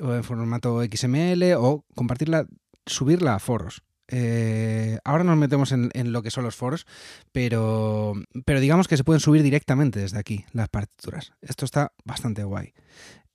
o 0.00 0.14
en 0.14 0.24
formato 0.24 0.82
XML, 0.82 1.54
o 1.56 1.84
compartirla, 1.94 2.46
subirla 2.86 3.34
a 3.34 3.38
foros. 3.38 3.82
Eh, 4.14 4.98
ahora 5.04 5.24
nos 5.24 5.38
metemos 5.38 5.72
en, 5.72 5.90
lo 6.12 6.22
que 6.22 6.30
son 6.30 6.44
los 6.44 6.54
foros, 6.54 6.86
pero, 7.32 8.12
pero 8.44 8.60
digamos 8.60 8.86
que 8.86 8.98
se 8.98 9.04
pueden 9.04 9.20
subir 9.20 9.42
directamente 9.42 10.00
desde 10.00 10.18
aquí 10.18 10.44
las 10.52 10.68
partituras. 10.68 11.32
Esto 11.40 11.64
está 11.64 11.92
bastante 12.04 12.44
guay. 12.44 12.74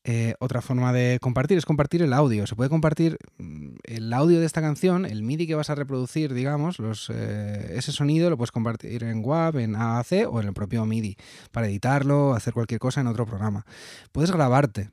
Eh, 0.09 0.35
otra 0.39 0.61
forma 0.61 0.93
de 0.93 1.19
compartir 1.21 1.57
es 1.57 1.65
compartir 1.65 2.01
el 2.01 2.13
audio. 2.13 2.47
Se 2.47 2.55
puede 2.55 2.69
compartir 2.69 3.17
mm, 3.39 3.75
el 3.83 4.13
audio 4.13 4.39
de 4.39 4.45
esta 4.45 4.61
canción, 4.61 5.05
el 5.05 5.21
MIDI 5.21 5.47
que 5.47 5.55
vas 5.55 5.69
a 5.69 5.75
reproducir, 5.75 6.33
digamos, 6.33 6.77
eh, 7.13 7.73
ese 7.75 7.91
sonido 7.91 8.29
lo 8.29 8.37
puedes 8.37 8.53
compartir 8.53 9.03
en 9.03 9.21
WAV, 9.21 9.57
en 9.57 9.75
AAC 9.75 10.31
o 10.31 10.39
en 10.39 10.47
el 10.47 10.53
propio 10.53 10.85
MIDI 10.85 11.17
para 11.51 11.67
editarlo, 11.67 12.33
hacer 12.33 12.53
cualquier 12.53 12.79
cosa 12.79 13.01
en 13.01 13.07
otro 13.07 13.25
programa. 13.25 13.65
Puedes 14.13 14.31
grabarte. 14.31 14.91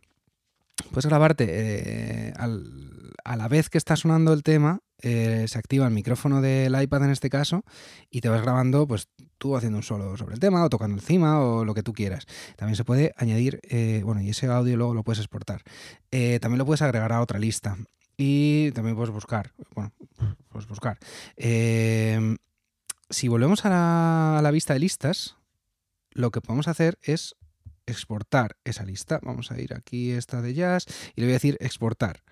Puedes 0.91 1.07
grabarte 1.07 1.47
eh, 1.49 2.33
a 2.37 3.37
la 3.37 3.47
vez 3.47 3.71
que 3.71 3.79
está 3.79 3.95
sonando 3.95 4.33
el 4.33 4.43
tema, 4.43 4.81
se 5.05 5.59
activa 5.59 5.87
el 5.87 5.93
micrófono 5.93 6.41
del 6.41 6.81
iPad 6.81 7.05
en 7.05 7.11
este 7.11 7.29
caso 7.29 7.63
y 8.11 8.21
te 8.23 8.29
vas 8.29 8.43
grabando 8.43 8.87
pues 8.87 9.09
tú 9.39 9.57
haciendo 9.57 9.77
un 9.79 9.83
solo 9.83 10.17
sobre 10.17 10.35
el 10.35 10.41
tema 10.41 10.65
o 10.65 10.71
tocando 10.71 10.97
encima 10.97 11.41
o 11.41 11.65
lo 11.65 11.75
que 11.75 11.83
tú 11.83 11.93
quieras. 11.93 12.25
También 12.57 12.77
se 12.77 12.85
puede 12.85 13.13
añadir, 13.17 13.61
eh, 13.65 14.01
bueno, 14.05 14.23
y 14.23 14.31
ese 14.31 14.47
audio 14.47 14.77
luego 14.77 14.95
lo 14.95 15.03
puedes 15.03 15.19
exportar. 15.19 15.63
Eh, 16.11 16.39
también 16.41 16.59
lo 16.59 16.67
puedes 16.67 16.83
agregar 16.83 17.13
a 17.13 17.21
otra 17.21 17.39
lista 17.39 17.77
y 18.17 18.71
también 18.73 18.97
puedes 18.97 19.13
buscar, 19.13 19.53
bueno, 19.75 19.93
puedes 20.49 20.67
buscar. 20.67 20.99
Si 23.11 23.29
volvemos 23.29 23.65
a 23.67 24.41
la 24.43 24.51
vista 24.51 24.73
de 24.73 24.81
listas, 24.81 25.37
lo 26.13 26.31
que 26.31 26.41
podemos 26.41 26.69
hacer 26.69 26.99
es 27.03 27.35
exportar 27.87 28.57
esa 28.65 28.85
lista. 28.85 29.21
Vamos 29.23 29.51
a 29.51 29.61
ir 29.61 29.75
aquí, 29.75 30.13
esta 30.13 30.41
de 30.41 30.55
jazz, 30.55 30.87
y 31.15 31.21
le 31.21 31.27
voy 31.27 31.33
a 31.33 31.35
decir 31.35 31.57
exportar. 31.61 32.23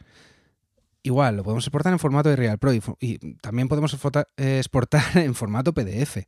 Igual, 1.04 1.36
lo 1.36 1.42
podemos 1.42 1.64
exportar 1.66 1.92
en 1.92 1.98
formato 1.98 2.28
de 2.28 2.36
Real 2.36 2.58
Pro 2.58 2.72
y, 2.72 3.18
también 3.40 3.68
podemos 3.68 3.92
exportar 3.92 4.26
en 5.16 5.34
formato 5.34 5.72
PDF. 5.72 6.18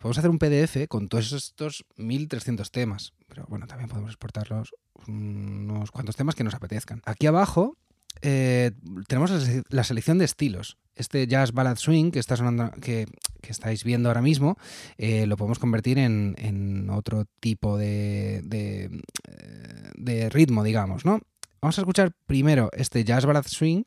Podemos 0.00 0.18
hacer 0.18 0.30
un 0.30 0.38
PDF 0.38 0.88
con 0.88 1.08
todos 1.08 1.32
estos 1.32 1.84
1300 1.96 2.70
temas, 2.72 3.12
pero 3.28 3.46
bueno, 3.48 3.66
también 3.68 3.88
podemos 3.88 4.10
exportarlos 4.10 4.74
unos 5.06 5.92
cuantos 5.92 6.16
temas 6.16 6.34
que 6.34 6.42
nos 6.42 6.54
apetezcan. 6.54 7.00
Aquí 7.04 7.28
abajo 7.28 7.76
eh, 8.22 8.72
tenemos 9.06 9.32
la 9.68 9.84
selección 9.84 10.18
de 10.18 10.24
estilos. 10.24 10.78
Este 10.96 11.28
jazz 11.28 11.52
ballad 11.52 11.76
swing 11.76 12.10
que 12.10 12.18
está 12.18 12.36
sonando, 12.36 12.72
que, 12.80 13.06
estáis 13.42 13.84
viendo 13.84 14.08
ahora 14.08 14.20
mismo, 14.20 14.58
eh, 14.96 15.26
lo 15.26 15.36
podemos 15.36 15.60
convertir 15.60 15.96
en, 15.98 16.90
otro 16.90 17.24
tipo 17.38 17.78
de, 17.78 18.42
de, 18.44 18.84
eh, 19.28 19.90
de 19.94 20.28
ritmo, 20.28 20.64
digamos, 20.64 21.04
¿no? 21.04 21.20
Vamos 21.60 21.78
a 21.78 21.82
escuchar 21.82 22.12
primero 22.26 22.70
este 22.72 23.04
jazz 23.04 23.24
ballad 23.24 23.46
swing 23.46 23.82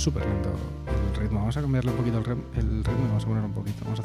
súper 0.00 0.24
lento 0.24 0.50
el 0.86 1.20
ritmo. 1.20 1.40
Vamos 1.40 1.58
a 1.58 1.60
cambiarle 1.60 1.90
un 1.90 1.96
poquito 1.98 2.18
el, 2.18 2.24
ritmo 2.24 3.04
y 3.04 3.08
vamos 3.08 3.24
a 3.24 3.26
poner 3.26 3.44
un 3.44 3.52
poquito. 3.52 3.84
Vamos 3.84 4.00
a. 4.00 4.04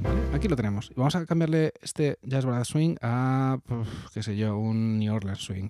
Vale, 0.00 0.20
aquí 0.34 0.48
lo 0.48 0.56
tenemos. 0.56 0.90
Vamos 0.96 1.14
a 1.16 1.26
cambiarle 1.26 1.74
este 1.82 2.18
Jazz 2.22 2.46
Ballad 2.46 2.64
Swing 2.64 2.96
a, 3.02 3.58
qué 4.14 4.22
sé 4.22 4.34
yo, 4.34 4.56
un 4.56 4.98
New 4.98 5.14
Orleans 5.14 5.38
Swing. 5.38 5.68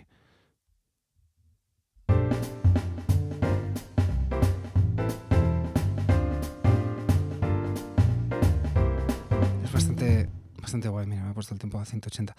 Es 9.64 9.72
bastante, 9.72 10.88
guay. 10.88 11.06
Mira, 11.06 11.24
me 11.24 11.32
he 11.32 11.34
puesto 11.34 11.52
el 11.52 11.58
tiempo 11.58 11.80
a 11.80 11.84
180. 11.84 12.36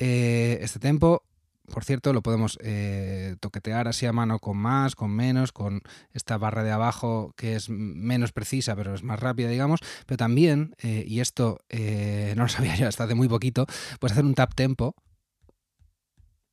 Eh, 0.00 0.58
este 0.62 0.80
tempo 0.80 1.29
por 1.70 1.84
cierto, 1.84 2.12
lo 2.12 2.22
podemos 2.22 2.58
eh, 2.62 3.36
toquetear 3.40 3.88
así 3.88 4.06
a 4.06 4.12
mano 4.12 4.38
con 4.38 4.56
más, 4.56 4.94
con 4.94 5.10
menos, 5.10 5.52
con 5.52 5.82
esta 6.12 6.36
barra 6.38 6.62
de 6.62 6.70
abajo 6.70 7.34
que 7.36 7.56
es 7.56 7.68
menos 7.70 8.32
precisa, 8.32 8.76
pero 8.76 8.94
es 8.94 9.02
más 9.02 9.18
rápida, 9.20 9.48
digamos. 9.48 9.80
Pero 10.06 10.18
también, 10.18 10.74
eh, 10.82 11.04
y 11.06 11.20
esto 11.20 11.60
eh, 11.68 12.34
no 12.36 12.44
lo 12.44 12.48
sabía 12.48 12.74
yo 12.76 12.88
hasta 12.88 13.04
hace 13.04 13.14
muy 13.14 13.28
poquito, 13.28 13.66
puedes 13.98 14.12
hacer 14.12 14.24
un 14.24 14.34
tap 14.34 14.54
tempo 14.54 14.94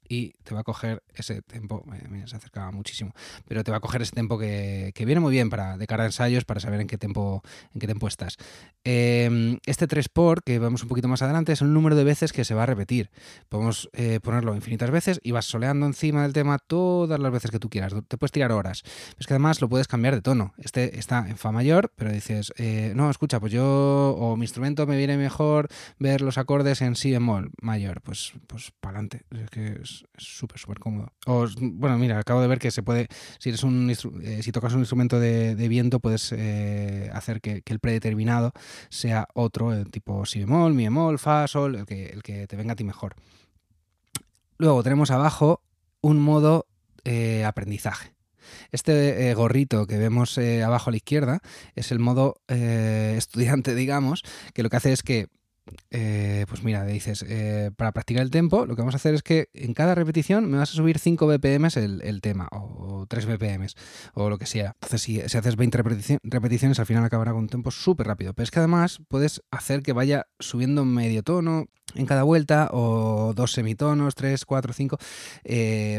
y 0.09 0.33
te 0.43 0.53
va 0.53 0.61
a 0.61 0.63
coger 0.63 1.03
ese 1.15 1.41
tempo, 1.41 1.83
se 2.25 2.35
acercaba 2.35 2.71
muchísimo, 2.71 3.13
pero 3.47 3.63
te 3.63 3.71
va 3.71 3.77
a 3.77 3.79
coger 3.79 4.01
ese 4.01 4.11
tempo 4.11 4.37
que, 4.37 4.93
viene 5.07 5.21
muy 5.21 5.31
bien 5.31 5.49
para 5.49 5.77
de 5.77 5.87
cara 5.87 6.03
a 6.03 6.07
ensayos 6.07 6.43
para 6.43 6.59
saber 6.59 6.81
en 6.81 6.87
qué 6.87 6.97
tempo, 6.97 7.41
en 7.73 7.79
qué 7.79 7.87
tempo 7.87 8.07
estás. 8.07 8.37
Em, 8.83 9.59
este 9.65 9.87
3 9.87 10.09
por 10.09 10.43
que 10.43 10.59
vemos 10.59 10.83
un 10.83 10.89
poquito 10.89 11.07
más 11.07 11.21
adelante 11.21 11.53
es 11.53 11.61
un 11.61 11.73
número 11.73 11.95
de 11.95 12.03
veces 12.03 12.33
que 12.33 12.43
se 12.43 12.53
va 12.53 12.63
a 12.63 12.65
repetir. 12.65 13.09
Podemos 13.49 13.89
eh, 13.93 14.19
ponerlo 14.21 14.55
infinitas 14.55 14.91
veces 14.91 15.19
y 15.23 15.31
vas 15.31 15.45
soleando 15.45 15.85
encima 15.85 16.23
del 16.23 16.33
tema 16.33 16.59
todas 16.59 17.19
las 17.19 17.31
veces 17.31 17.51
que 17.51 17.59
tú 17.59 17.69
quieras. 17.69 17.93
Te 18.07 18.17
puedes 18.17 18.31
tirar 18.31 18.51
horas. 18.51 18.83
Es 19.17 19.27
que 19.27 19.33
además 19.33 19.61
lo 19.61 19.69
puedes 19.69 19.87
cambiar 19.87 20.15
de 20.15 20.21
tono. 20.21 20.53
Este 20.57 20.99
está 20.99 21.25
en 21.27 21.37
fa 21.37 21.51
mayor, 21.51 21.91
pero 21.95 22.11
dices, 22.11 22.53
eh, 22.57 22.93
no, 22.95 23.09
escucha, 23.09 23.39
pues 23.39 23.51
yo 23.51 24.15
o 24.17 24.35
mi 24.35 24.43
instrumento 24.43 24.85
me 24.87 24.97
viene 24.97 25.17
mejor 25.17 25.69
ver 25.99 26.21
los 26.21 26.37
acordes 26.37 26.81
en 26.81 26.95
si 26.95 27.11
bemol 27.11 27.51
mayor. 27.61 28.01
Pues, 28.01 28.33
pues 28.47 28.71
para 28.79 28.99
adelante. 28.99 29.23
Es 29.31 29.49
que 29.49 29.79
es 29.81 29.96
súper, 30.17 30.59
súper 30.59 30.79
cómodo. 30.79 31.11
O, 31.25 31.45
bueno, 31.59 31.97
mira, 31.97 32.19
acabo 32.19 32.41
de 32.41 32.47
ver 32.47 32.59
que 32.59 32.71
se 32.71 32.83
puede, 32.83 33.07
si 33.39 33.49
eres 33.49 33.63
un 33.63 33.89
eh, 33.89 34.43
si 34.43 34.51
tocas 34.51 34.73
un 34.73 34.79
instrumento 34.79 35.19
de, 35.19 35.67
viento, 35.67 35.99
puedes 35.99 36.31
eh, 36.31 37.09
hacer 37.13 37.41
que, 37.41 37.63
el 37.65 37.79
predeterminado 37.79 38.51
sea 38.89 39.27
otro, 39.33 39.73
el 39.73 39.89
tipo 39.89 40.25
si 40.25 40.39
bemol, 40.39 40.73
mi 40.73 40.83
bemol, 40.83 41.19
fa, 41.19 41.47
sol, 41.47 41.75
el 41.75 41.85
que, 41.85 42.07
el 42.07 42.23
que 42.23 42.47
te 42.47 42.55
venga 42.55 42.73
a 42.73 42.75
ti 42.75 42.83
mejor. 42.83 43.15
Luego 44.57 44.83
tenemos 44.83 45.11
abajo 45.11 45.61
un 46.01 46.19
modo 46.19 46.67
eh, 47.03 47.45
aprendizaje. 47.45 48.13
Este 48.71 49.33
gorrito 49.33 49.87
que 49.87 49.97
vemos 49.97 50.37
abajo 50.37 50.89
a 50.89 50.91
la 50.91 50.97
izquierda 50.97 51.41
es 51.75 51.91
el 51.91 51.99
modo 51.99 52.41
estudiante, 52.47 53.75
digamos, 53.75 54.23
que 54.53 54.63
lo 54.63 54.69
que 54.69 54.77
hace 54.77 54.93
es 54.93 55.03
que 55.03 55.27
eh, 55.89 56.45
pues 56.49 56.63
mira, 56.63 56.85
dices, 56.85 57.25
eh, 57.27 57.71
para 57.75 57.91
practicar 57.91 58.23
el 58.23 58.31
tempo, 58.31 58.65
lo 58.65 58.75
que 58.75 58.81
vamos 58.81 58.95
a 58.95 58.97
hacer 58.97 59.13
es 59.13 59.23
que 59.23 59.49
en 59.53 59.73
cada 59.73 59.95
repetición 59.95 60.49
me 60.49 60.57
vas 60.57 60.71
a 60.71 60.73
subir 60.73 60.99
5 60.99 61.27
BPM 61.27 61.67
el, 61.75 62.21
tema, 62.21 62.47
o, 62.51 63.05
3 63.07 63.25
BPM, 63.25 63.67
o 64.13 64.29
lo 64.29 64.37
que 64.37 64.45
sea. 64.45 64.75
Entonces, 64.75 65.01
si, 65.01 65.21
haces 65.21 65.55
20 65.55 65.77
repeticiones, 66.23 66.79
al 66.79 66.85
final 66.85 67.03
acabará 67.03 67.31
con 67.31 67.41
un 67.41 67.49
tempo 67.49 67.71
súper 67.71 68.07
rápido. 68.07 68.33
Pero 68.33 68.43
es 68.43 68.51
que 68.51 68.59
además 68.59 68.99
puedes 69.07 69.41
hacer 69.51 69.81
que 69.81 69.93
vaya 69.93 70.27
subiendo 70.39 70.85
medio 70.85 71.23
tono 71.23 71.67
en 71.95 72.05
cada 72.05 72.23
vuelta, 72.23 72.69
o 72.71 73.33
dos 73.35 73.53
semitonos, 73.53 74.15
3, 74.15 74.45
4, 74.45 74.73
5, 74.73 74.97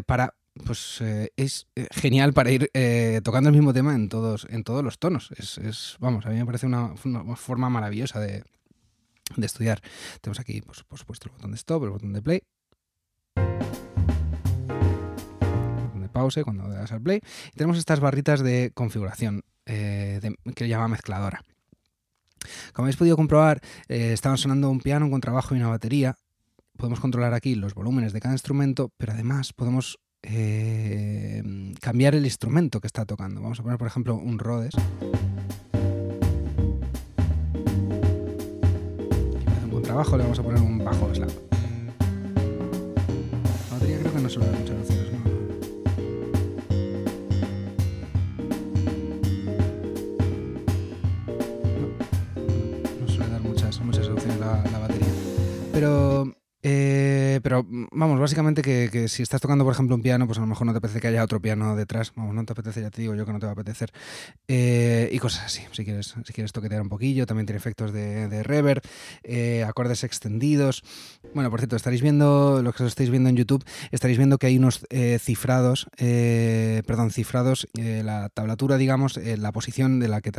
para 0.06 0.34
pues 0.66 1.00
es 1.36 1.68
genial 1.92 2.32
para 2.32 2.50
ir 2.50 2.70
tocando 3.22 3.48
el 3.48 3.54
mismo 3.54 3.72
tema 3.72 3.94
en 3.94 4.08
todos, 4.08 4.46
en 4.50 4.64
todos 4.64 4.82
los 4.82 4.98
tonos. 4.98 5.30
Es, 5.36 5.96
vamos, 6.00 6.26
a 6.26 6.30
mí 6.30 6.36
me 6.36 6.44
parece 6.44 6.66
una 6.66 6.94
forma 7.36 7.70
maravillosa 7.70 8.18
de, 8.20 8.42
de 9.36 9.46
estudiar. 9.46 9.80
Tenemos 10.20 10.40
aquí, 10.40 10.60
pues, 10.62 10.82
por 10.84 10.98
supuesto, 10.98 11.28
el 11.28 11.32
botón 11.32 11.50
de 11.52 11.56
stop, 11.56 11.84
el 11.84 11.90
botón 11.90 12.12
de 12.12 12.22
play. 12.22 12.42
El 13.36 13.44
botón 15.86 16.02
de 16.02 16.08
pause 16.08 16.44
cuando 16.44 16.68
das 16.68 16.92
al 16.92 17.00
play. 17.00 17.20
Y 17.52 17.56
tenemos 17.56 17.78
estas 17.78 18.00
barritas 18.00 18.40
de 18.40 18.72
configuración 18.74 19.42
eh, 19.66 20.20
que 20.54 20.68
llama 20.68 20.88
mezcladora. 20.88 21.44
Como 22.72 22.86
habéis 22.86 22.96
podido 22.96 23.16
comprobar, 23.16 23.60
eh, 23.88 24.16
sonando 24.16 24.70
un 24.70 24.80
piano, 24.80 25.06
un 25.06 25.10
contrabajo 25.10 25.54
y 25.54 25.58
una 25.58 25.68
batería. 25.68 26.16
Podemos 26.76 27.00
controlar 27.00 27.34
aquí 27.34 27.54
los 27.54 27.74
volúmenes 27.74 28.12
de 28.12 28.20
cada 28.20 28.34
instrumento, 28.34 28.92
pero 28.96 29.12
además 29.12 29.52
podemos 29.52 29.98
eh, 30.22 31.42
cambiar 31.80 32.14
el 32.14 32.24
instrumento 32.24 32.80
que 32.80 32.86
está 32.86 33.04
tocando. 33.04 33.40
Vamos 33.42 33.60
a 33.60 33.62
poner, 33.62 33.78
por 33.78 33.88
ejemplo, 33.88 34.14
un 34.14 34.38
Rhodes. 34.38 34.74
Trabajo 39.98 40.16
le 40.16 40.22
vamos 40.22 40.38
a 40.38 40.42
poner 40.44 40.62
un 40.62 40.78
bajo 40.78 41.12
slap. 41.12 41.28
La 43.68 43.74
batería 43.74 43.98
creo 43.98 44.12
que 44.12 44.20
no 44.20 44.28
suele 44.28 44.48
dar 44.48 44.60
muchas 44.60 44.78
opciones, 44.78 45.12
¿no? 45.12 45.18
No, 53.00 53.08
suele 53.08 53.30
dar 53.32 53.40
muchas, 53.40 53.80
muchas 53.80 54.08
opciones 54.08 54.38
la, 54.38 54.62
la 54.70 54.78
batería. 54.78 55.08
Pero, 55.72 56.07
pero 57.48 57.64
mm, 57.66 57.86
vamos, 57.92 58.20
básicamente 58.20 58.60
que, 58.60 59.08
si 59.08 59.22
estás 59.22 59.40
tocando, 59.40 59.64
por 59.64 59.72
ejemplo, 59.72 59.96
un 59.96 60.02
piano, 60.02 60.26
pues 60.26 60.36
a 60.36 60.42
lo 60.42 60.46
mejor 60.46 60.66
no 60.66 60.72
te 60.74 60.78
apetece 60.80 61.00
que 61.00 61.08
haya 61.08 61.24
otro 61.24 61.40
piano 61.40 61.76
detrás. 61.76 62.12
Vamos, 62.14 62.34
no 62.34 62.44
te 62.44 62.52
apetece, 62.52 62.82
ya 62.82 62.90
te 62.90 63.00
digo 63.00 63.14
yo 63.14 63.24
que 63.24 63.32
no 63.32 63.38
te 63.38 63.46
va 63.46 63.52
a 63.52 63.54
apetecer. 63.54 63.90
Eh, 64.48 65.08
y 65.10 65.18
cosas 65.18 65.46
así, 65.46 65.62
si 65.72 65.82
quieres, 65.82 66.14
si 66.26 66.32
quieres 66.34 66.52
toquetear 66.52 66.82
un 66.82 66.90
poquillo. 66.90 67.24
También 67.24 67.46
tiene 67.46 67.56
efectos 67.56 67.90
de, 67.90 68.28
de 68.28 68.42
reverb, 68.42 68.82
eh, 69.22 69.64
acordes 69.66 70.04
extendidos. 70.04 70.82
Bueno, 71.32 71.48
por 71.48 71.60
cierto, 71.60 71.74
estaréis 71.74 72.02
viendo, 72.02 72.60
lo 72.62 72.74
que 72.74 72.82
os 72.82 72.88
estáis 72.88 73.08
viendo 73.08 73.30
en 73.30 73.36
YouTube, 73.36 73.64
estaréis 73.92 74.18
viendo 74.18 74.36
que 74.36 74.48
hay 74.48 74.58
unos 74.58 74.84
eh, 74.90 75.18
cifrados, 75.18 75.86
perdón, 75.96 77.10
cifrados, 77.12 77.66
la 77.72 78.28
tablatura, 78.28 78.76
digamos, 78.76 79.16
la 79.16 79.52
posición 79.52 80.00
de 80.00 80.08
la 80.08 80.20
que, 80.20 80.32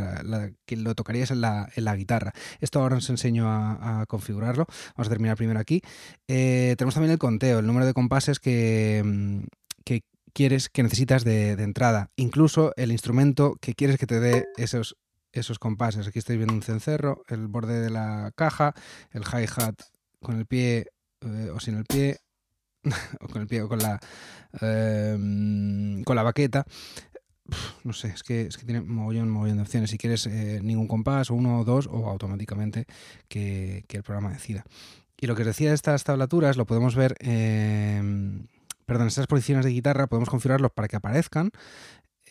que 0.67 0.77
lo 0.77 0.93
tocarías 0.93 1.31
en 1.31 1.41
la, 1.41 1.69
en 1.75 1.85
la, 1.85 1.95
guitarra. 1.95 2.33
Esto 2.61 2.81
ahora 2.81 2.97
os 2.97 3.09
enseño 3.09 3.49
a, 3.49 4.01
a 4.01 4.05
configurarlo. 4.05 4.67
Vamos 4.95 5.07
a 5.07 5.09
terminar 5.09 5.37
primero 5.37 5.59
aquí. 5.59 5.81
tenemos 6.27 6.98
también 6.99 7.13
el 7.13 7.19
conteo, 7.19 7.59
el 7.59 7.65
número 7.65 7.85
de 7.85 7.93
compases 7.93 8.41
que, 8.41 9.01
mm, 9.05 9.43
que 9.85 10.03
quieres, 10.33 10.67
que 10.67 10.83
necesitas 10.83 11.23
de, 11.23 11.51
entrada. 11.51 12.11
Incluso 12.17 12.73
el 12.75 12.91
instrumento 12.91 13.55
que 13.61 13.73
quieres 13.73 13.97
que 13.97 14.05
te 14.05 14.19
dé 14.19 14.47
esos, 14.57 14.97
esos 15.31 15.59
compases. 15.59 16.07
Aquí 16.07 16.19
estáis 16.19 16.37
viendo 16.37 16.53
un 16.53 16.61
cencerro, 16.61 17.23
el 17.29 17.47
borde 17.47 17.79
de 17.79 17.89
la 17.89 18.33
caja, 18.35 18.73
el 19.11 19.23
hi-hat 19.23 19.81
con 20.19 20.37
el 20.37 20.45
pie 20.45 20.87
eh, 21.21 21.49
o 21.55 21.61
sin 21.61 21.77
el 21.77 21.85
pie, 21.85 22.17
o 23.21 23.27
con 23.29 23.43
el 23.43 23.47
pie 23.47 23.61
o 23.61 23.69
con 23.69 23.79
la, 23.79 23.97
em, 24.59 26.03
con 26.03 26.17
la 26.17 26.23
baqueta. 26.23 26.65
no 27.85 27.93
sé, 27.93 28.09
es 28.09 28.23
que, 28.23 28.41
es 28.41 28.57
que 28.57 28.65
tiene 28.65 28.81
mogollón, 28.81 29.29
mogollón 29.29 29.55
de 29.55 29.63
opciones. 29.63 29.89
Si 29.89 29.97
quieres 29.97 30.27
eh, 30.27 30.59
ningún 30.61 30.89
compás, 30.89 31.31
o 31.31 31.35
uno 31.35 31.59
o 31.59 31.63
dos, 31.63 31.87
o 31.87 32.09
automáticamente 32.09 32.87
que, 33.29 33.85
que 33.87 33.97
el 33.97 34.03
programa 34.03 34.33
decida. 34.33 34.65
Y 35.21 35.27
lo 35.27 35.35
que 35.35 35.41
os 35.41 35.47
decía 35.47 35.69
de 35.69 35.75
estas 35.75 36.03
tablaturas 36.03 36.57
lo 36.57 36.65
podemos 36.65 36.95
ver, 36.95 37.15
perdón, 38.85 39.07
estas 39.07 39.27
posiciones 39.27 39.65
de 39.65 39.71
guitarra 39.71 40.07
podemos 40.07 40.29
configurarlos 40.29 40.71
para 40.71 40.88
que 40.88 40.95
aparezcan. 40.95 41.51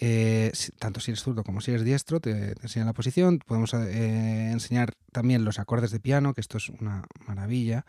Eh, 0.01 0.53
tanto 0.79 1.01
si 1.01 1.11
eres 1.11 1.23
zurdo 1.23 1.43
como 1.43 1.61
si 1.61 1.73
eres 1.73 1.85
diestro, 1.85 2.21
te, 2.21 2.55
te 2.55 2.63
enseñan 2.63 2.87
la 2.87 2.93
posición. 2.93 3.41
Podemos 3.41 3.75
eh, 3.75 4.51
enseñar 4.53 4.95
también 5.13 5.45
los 5.45 5.59
acordes 5.59 5.91
de 5.91 6.01
piano, 6.01 6.35
que 6.35 6.41
esto 6.41 6.59
es 6.59 6.69
una 6.69 7.05
maravilla. 7.27 7.85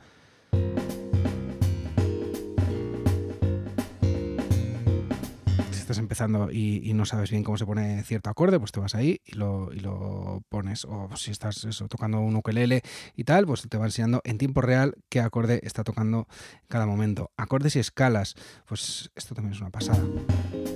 Estás 5.89 6.03
empezando 6.03 6.51
y, 6.51 6.93
no 6.93 7.03
sabes 7.03 7.31
bien 7.31 7.43
cómo 7.43 7.57
se 7.57 7.65
pone 7.65 8.03
cierto 8.03 8.29
acorde, 8.29 8.59
pues 8.59 8.71
te 8.71 8.79
vas 8.79 8.93
ahí 8.93 9.21
y 9.25 9.35
lo, 9.35 9.73
y 9.73 9.79
lo 9.79 10.43
pones. 10.47 10.85
O 10.85 11.09
si 11.15 11.31
estás 11.31 11.63
eso, 11.63 11.87
tocando 11.87 12.19
un 12.19 12.35
ukelele 12.35 12.83
y 13.15 13.23
tal, 13.23 13.47
pues 13.47 13.67
te 13.67 13.75
va 13.75 13.85
enseñando 13.85 14.21
en 14.23 14.37
tiempo 14.37 14.61
real 14.61 14.93
qué 15.09 15.19
acorde 15.19 15.61
está 15.63 15.83
tocando 15.83 16.27
en 16.53 16.67
cada 16.67 16.85
momento. 16.85 17.31
Acordes 17.37 17.75
y 17.75 17.79
escalas, 17.79 18.35
pues 18.67 19.09
esto 19.15 19.33
también 19.33 19.55
es 19.55 19.61
una 19.61 19.71
pasada. 19.71 20.03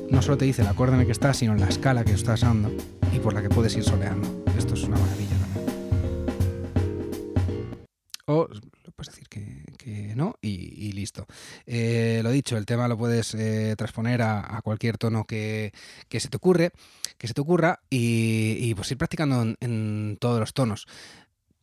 No 0.09 0.23
solo 0.23 0.39
te 0.39 0.45
dice 0.45 0.63
el 0.63 0.67
acorde 0.67 0.95
en 0.95 1.01
el 1.01 1.05
que 1.05 1.11
estás, 1.11 1.37
sino 1.37 1.53
la 1.53 1.67
escala 1.67 2.03
que 2.03 2.13
estás 2.13 2.41
dando 2.41 2.71
y 3.11 3.19
por 3.19 3.35
la 3.35 3.43
que 3.43 3.49
puedes 3.49 3.75
ir 3.75 3.83
soleando. 3.83 4.43
Esto 4.57 4.73
es 4.73 4.83
una 4.85 4.97
maravilla 4.97 5.37
también. 5.37 5.75
O 8.25 8.47
puedes 8.95 9.13
decir 9.13 9.27
que, 9.29 10.13
no 10.15 10.35
y, 10.41 10.91
listo. 10.93 11.25
Eh, 11.65 12.21
lo 12.23 12.31
dicho, 12.31 12.57
el 12.57 12.65
tema 12.65 12.87
lo 12.87 12.97
puedes 12.97 13.33
eh, 13.35 13.75
transponer 13.77 14.21
a, 14.21 14.61
cualquier 14.63 14.97
tono 14.97 15.25
que, 15.25 15.73
se 16.09 16.29
te 16.29 16.37
ocurre, 16.37 16.71
que 17.17 17.27
se 17.27 17.33
te 17.33 17.41
ocurra 17.41 17.81
y, 17.89 18.73
pues 18.75 18.91
ir 18.91 18.97
practicando 18.97 19.55
en, 19.59 20.17
todos 20.19 20.39
los 20.39 20.53
tonos. 20.53 20.87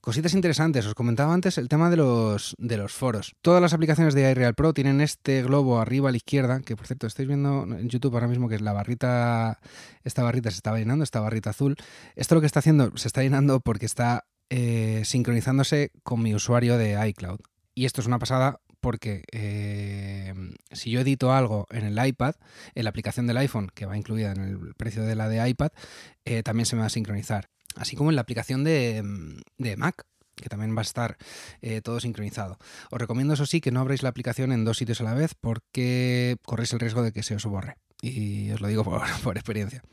Cositas 0.01 0.33
interesantes, 0.33 0.87
os 0.87 0.95
comentaba 0.95 1.35
antes 1.35 1.59
el 1.59 1.69
tema 1.69 1.91
de 1.91 1.97
los, 1.99 2.57
de 2.59 2.79
los 2.79 2.93
foros. 2.93 3.37
Todas 3.43 3.61
las 3.61 3.75
aplicaciones 3.75 4.15
de 4.15 4.31
iReal 4.31 4.55
Pro 4.55 4.73
tienen 4.73 5.03
este 5.03 5.43
globo 5.43 5.79
arriba 5.79 6.09
a 6.09 6.13
la 6.13 6.17
izquierda, 6.17 6.61
que 6.61 6.75
por 6.75 6.87
cierto 6.87 7.07
estáis 7.07 7.29
viendo 7.29 7.65
en 7.65 7.87
YouTube 7.91 8.15
ahora 8.15 8.27
mismo 8.27 8.49
que 8.49 8.55
es 8.55 8.63
la 8.63 8.73
barrita, 8.73 9.61
esta 10.03 10.23
barrita 10.23 10.51
se 10.51 10.57
estaba 10.57 10.79
llenando, 10.79 11.05
esta 11.05 11.21
barrita 11.21 11.51
azul. 11.51 11.77
Esto 12.17 12.35
lo 12.35 12.41
que 12.41 12.47
está 12.47 12.61
haciendo, 12.61 12.97
se 12.97 13.09
está 13.09 13.23
llenando 13.23 13.61
porque 13.61 13.85
está 13.85 14.25
eh, 14.53 15.03
sincronizándose 15.05 15.93
con 16.03 16.21
mi 16.21 16.35
usuario 16.35 16.77
de 16.77 17.09
iCloud. 17.09 17.39
Y 17.73 17.85
esto 17.85 18.01
es 18.01 18.09
una 18.09 18.19
pasada 18.19 18.61
porque 18.81 19.23
eh, 19.31 20.35
si 20.73 20.91
yo 20.91 21.01
edito 21.01 21.33
algo 21.33 21.67
en 21.71 21.87
el 21.87 22.05
iPad, 22.05 22.35
en 22.75 22.83
la 22.83 22.91
aplicación 22.91 23.29
del 23.29 23.37
iPhone, 23.37 23.71
que 23.73 23.87
va 23.87 23.97
incluida 23.97 24.33
en 24.33 24.41
el 24.41 24.75
precio 24.75 25.05
de 25.05 25.15
la 25.15 25.29
de 25.29 25.49
iPad, 25.49 25.71
eh, 26.25 26.43
también 26.43 26.67
se 26.67 26.75
me 26.75 26.81
va 26.81 26.87
a 26.87 26.91
sincronizar. 26.91 27.49
Así 27.77 27.95
como 27.95 28.11
en 28.11 28.17
la 28.17 28.23
aplicación 28.23 28.65
de, 28.65 29.03
Mac, 29.77 30.05
que 30.35 30.49
también 30.49 30.75
va 30.75 30.81
a 30.81 30.83
estar 30.83 31.17
todo 31.85 32.01
sincronizado. 32.01 32.59
Os 32.91 33.01
recomiendo, 33.01 33.35
eso 33.35 33.47
sí, 33.47 33.61
que 33.61 33.71
no 33.71 33.79
abráis 33.79 34.03
la 34.03 34.09
aplicación 34.09 34.51
en 34.51 34.65
dos 34.65 34.79
sitios 34.79 35.01
a 35.01 35.05
la 35.05 35.15
vez 35.15 35.35
porque 35.41 36.39
corréis 36.45 36.73
el 36.73 36.81
riesgo 36.81 37.05
de 37.05 37.13
que 37.13 37.23
se 37.23 37.37
os 37.37 37.45
borre. 37.45 37.77
Y 38.03 38.51
os 38.51 38.61
lo 38.61 38.67
digo 38.67 38.83
por 38.83 39.37
experiencia. 39.37 39.85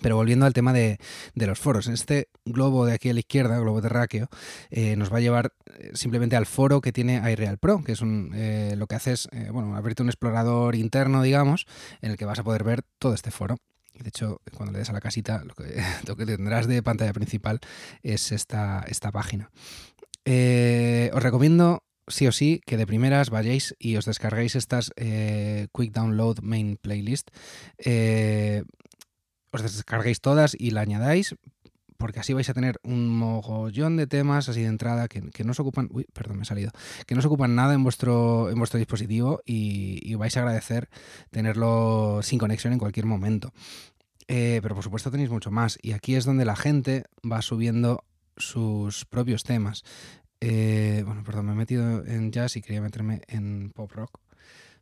Pero 0.00 0.16
volviendo 0.16 0.46
al 0.46 0.52
tema 0.52 0.72
de, 0.72 0.98
los 1.34 1.58
foros, 1.58 1.88
este 1.88 2.28
globo 2.44 2.86
de 2.86 2.94
aquí 2.94 3.10
a 3.10 3.14
la 3.14 3.20
izquierda, 3.20 3.58
globo 3.58 3.82
terráqueo, 3.82 4.28
eh, 4.70 4.96
nos 4.96 5.12
va 5.12 5.18
a 5.18 5.20
llevar 5.20 5.52
eh, 5.78 5.90
simplemente 5.94 6.36
al 6.36 6.46
foro 6.46 6.80
que 6.80 6.92
tiene 6.92 7.16
iReal 7.30 7.58
Pro, 7.58 7.82
que 7.82 7.92
es 7.92 8.00
un, 8.00 8.32
eh, 8.34 8.74
lo 8.76 8.86
que 8.86 8.96
hace 8.96 9.12
es, 9.12 9.28
bueno, 9.52 9.76
abrirte 9.76 10.02
un 10.02 10.08
explorador 10.08 10.74
interno, 10.74 11.22
digamos, 11.22 11.66
en 12.00 12.12
el 12.12 12.16
que 12.16 12.24
vas 12.24 12.38
a 12.38 12.44
poder 12.44 12.64
ver 12.64 12.82
todo 12.98 13.14
este 13.14 13.30
foro. 13.30 13.56
De 13.98 14.08
hecho, 14.08 14.40
cuando 14.56 14.72
le 14.72 14.78
des 14.78 14.90
a 14.90 14.92
la 14.92 15.00
casita, 15.00 15.42
lo 15.44 15.54
que, 15.54 16.26
tendrás 16.26 16.68
de 16.68 16.82
pantalla 16.82 17.12
principal 17.12 17.60
es 18.02 18.30
esta, 18.30 18.84
esta 18.86 19.10
página. 19.10 19.50
os 20.24 21.22
recomiendo 21.22 21.82
sí 22.06 22.26
o 22.26 22.32
sí 22.32 22.60
que 22.64 22.76
de 22.76 22.86
primeras 22.86 23.30
vayáis 23.30 23.74
y 23.78 23.96
os 23.96 24.04
descarguéis 24.04 24.54
estas 24.54 24.92
Quick 24.96 25.92
Download 25.92 26.38
Main 26.42 26.76
Playlist 26.76 27.30
os 29.50 29.62
descarguéis 29.62 30.20
todas 30.20 30.56
y 30.58 30.70
la 30.70 30.82
añadáis, 30.82 31.34
porque 31.98 32.20
así 32.20 32.32
vais 32.32 32.48
a 32.48 32.54
tener 32.54 32.80
un 32.84 33.08
mogollón 33.08 33.96
de 33.96 34.06
temas 34.06 34.48
así 34.48 34.62
de 34.62 34.68
entrada 34.68 35.08
que, 35.08 35.44
no 35.44 35.50
os 35.50 35.60
ocupan, 35.60 35.88
uy, 35.92 36.06
perdón, 36.12 36.38
me 36.38 36.42
he 36.44 36.46
salido, 36.46 36.70
que 37.06 37.14
no 37.14 37.18
os 37.18 37.26
ocupan 37.26 37.54
nada 37.54 37.74
en 37.74 37.82
vuestro, 37.82 38.50
en 38.50 38.58
vuestro 38.58 38.78
dispositivo 38.78 39.40
y, 39.44 40.14
vais 40.14 40.36
a 40.36 40.40
agradecer 40.40 40.88
tenerlo 41.30 42.20
sin 42.22 42.38
conexión 42.38 42.72
en 42.72 42.78
cualquier 42.78 43.06
momento. 43.06 43.52
Eh, 44.28 44.60
pero 44.62 44.74
por 44.74 44.84
supuesto 44.84 45.10
tenéis 45.10 45.30
mucho 45.30 45.50
más 45.50 45.78
y 45.80 45.92
aquí 45.92 46.14
es 46.14 46.26
donde 46.26 46.44
la 46.44 46.54
gente 46.54 47.04
va 47.20 47.40
subiendo 47.40 48.04
sus 48.36 49.04
propios 49.04 49.42
temas. 49.42 49.84
Eh, 50.40 51.02
bueno, 51.04 51.24
perdón, 51.24 51.46
me 51.46 51.52
he 51.52 51.56
metido 51.56 52.04
en 52.04 52.30
jazz 52.30 52.56
y 52.56 52.62
quería 52.62 52.80
meterme 52.80 53.22
en 53.26 53.70
pop 53.74 53.90
rock 53.92 54.20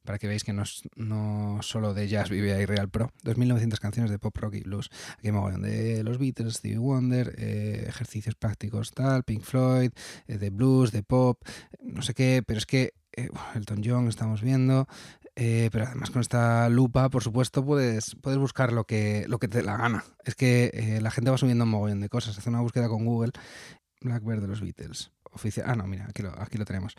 para 0.07 0.19
que 0.19 0.27
veáis 0.27 0.45
que 0.45 0.53
no, 0.53 0.63
no 0.95 1.59
solo 1.63 1.93
de 1.93 2.09
jazz 2.09 2.31
vive 2.31 2.65
Real 2.65 2.89
Pro. 2.89 3.11
2.900 3.25 3.79
canciones 3.79 4.11
de 4.11 4.19
pop, 4.19 4.37
rock 4.37 4.55
y 4.55 4.61
blues. 4.63 4.91
Aquí 5.19 5.33
me 5.33 5.41
de 5.59 6.03
los 6.03 6.19
Beatles, 6.19 6.55
Stevie 6.55 6.79
Wonder, 6.79 7.35
eh, 7.37 7.85
ejercicios 7.89 8.35
prácticos 8.35 8.93
tal, 8.93 9.25
Pink 9.25 9.43
Floyd, 9.43 9.91
eh, 10.27 10.39
de 10.39 10.51
blues, 10.51 10.93
de 10.93 11.03
pop, 11.03 11.43
no 11.83 12.03
sé 12.03 12.15
qué, 12.15 12.43
pero 12.47 12.59
es 12.59 12.67
que 12.67 12.95
eh, 13.17 13.29
Elton 13.55 13.83
John 13.85 14.09
estamos 14.09 14.43
viendo, 14.43 14.87
pero 15.35 15.85
además 15.85 16.11
con 16.11 16.23
esta 16.23 16.69
lupa, 16.71 17.11
por 17.11 17.23
supuesto, 17.23 17.65
puedes, 17.65 18.17
puedes 18.23 18.39
buscar 18.39 18.73
lo 18.73 18.85
que, 18.85 19.27
lo 19.29 19.39
que 19.39 19.49
te 19.49 19.63
la 19.63 19.77
gana. 19.77 20.05
Es 20.25 20.35
que 20.35 20.99
la 21.03 21.11
gente 21.11 21.31
va 21.31 21.37
subiendo 21.37 21.65
un 21.65 21.71
mogollón 21.71 22.01
de 22.01 22.09
cosas. 22.09 22.39
Hace 22.39 22.49
una 22.49 22.63
búsqueda 22.63 22.89
con 22.89 23.05
Google, 23.05 23.33
Blackbird 24.01 24.41
de 24.41 24.49
los 24.49 24.63
Beatles 24.63 25.11
oficial. 25.37 25.67
Ah, 25.69 25.77
no, 25.77 25.87
mira, 25.87 26.07
aquí 26.09 26.23
lo, 26.23 26.31
aquí 26.41 26.59
lo 26.59 26.65
tenemos. 26.65 26.97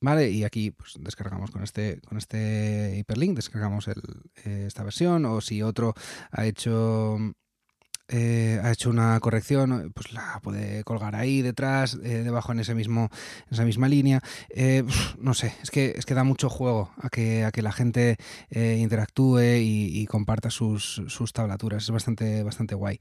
Vale, 0.00 0.30
y 0.30 0.44
aquí 0.44 0.70
pues, 0.70 0.94
descargamos 0.98 1.50
con 1.50 1.62
este, 1.62 2.00
con 2.02 2.18
este 2.18 2.94
hiperlink, 2.98 3.36
descargamos 3.36 3.88
el, 3.88 4.02
eh, 4.44 4.64
esta 4.66 4.82
versión, 4.82 5.24
o 5.24 5.40
si 5.40 5.62
otro 5.62 5.94
ha 6.30 6.44
hecho 6.44 7.16
eh, 8.08 8.60
ha 8.62 8.70
hecho 8.70 8.90
una 8.90 9.18
corrección, 9.20 9.92
pues 9.94 10.12
la 10.12 10.40
puede 10.42 10.84
colgar 10.84 11.16
ahí 11.16 11.40
detrás, 11.40 11.98
eh, 12.02 12.22
debajo 12.22 12.52
en 12.52 12.60
ese 12.60 12.74
mismo, 12.74 13.08
en 13.46 13.54
esa 13.54 13.64
misma 13.64 13.88
línea. 13.88 14.20
no 15.18 15.32
sé, 15.32 15.54
es 15.62 15.70
que, 15.70 15.94
es 15.96 16.04
que 16.04 16.14
da 16.14 16.24
mucho 16.24 16.50
juego 16.50 16.92
a 17.00 17.08
que, 17.08 17.44
a 17.44 17.50
que 17.50 17.62
la 17.62 17.72
gente 17.72 18.18
interactúe 18.50 19.40
y, 19.60 20.00
y 20.00 20.06
comparta 20.06 20.50
sus, 20.50 21.02
sus, 21.08 21.32
tablaturas. 21.32 21.84
Es 21.84 21.90
bastante, 21.90 22.42
bastante 22.42 22.74
guay. 22.74 22.98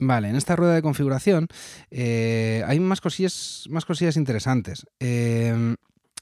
Vale, 0.00 0.28
en 0.28 0.36
esta 0.36 0.54
rueda 0.54 0.74
de 0.74 0.82
configuración 0.82 1.48
eh, 1.90 2.62
hay 2.66 2.78
más 2.78 3.00
cosillas, 3.00 3.64
más 3.68 3.84
cosillas 3.84 4.16
interesantes. 4.16 4.86
Em, 5.00 5.74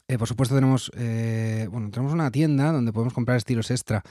eh, 0.08 0.18
por 0.18 0.28
supuesto 0.28 0.54
tenemos, 0.54 0.90
eh, 0.96 1.68
bueno, 1.70 1.90
tenemos 1.90 2.14
una 2.14 2.30
tienda 2.30 2.72
donde 2.72 2.92
podemos 2.92 3.12
comprar 3.12 3.36
estilos 3.36 3.70
extra. 3.70 4.02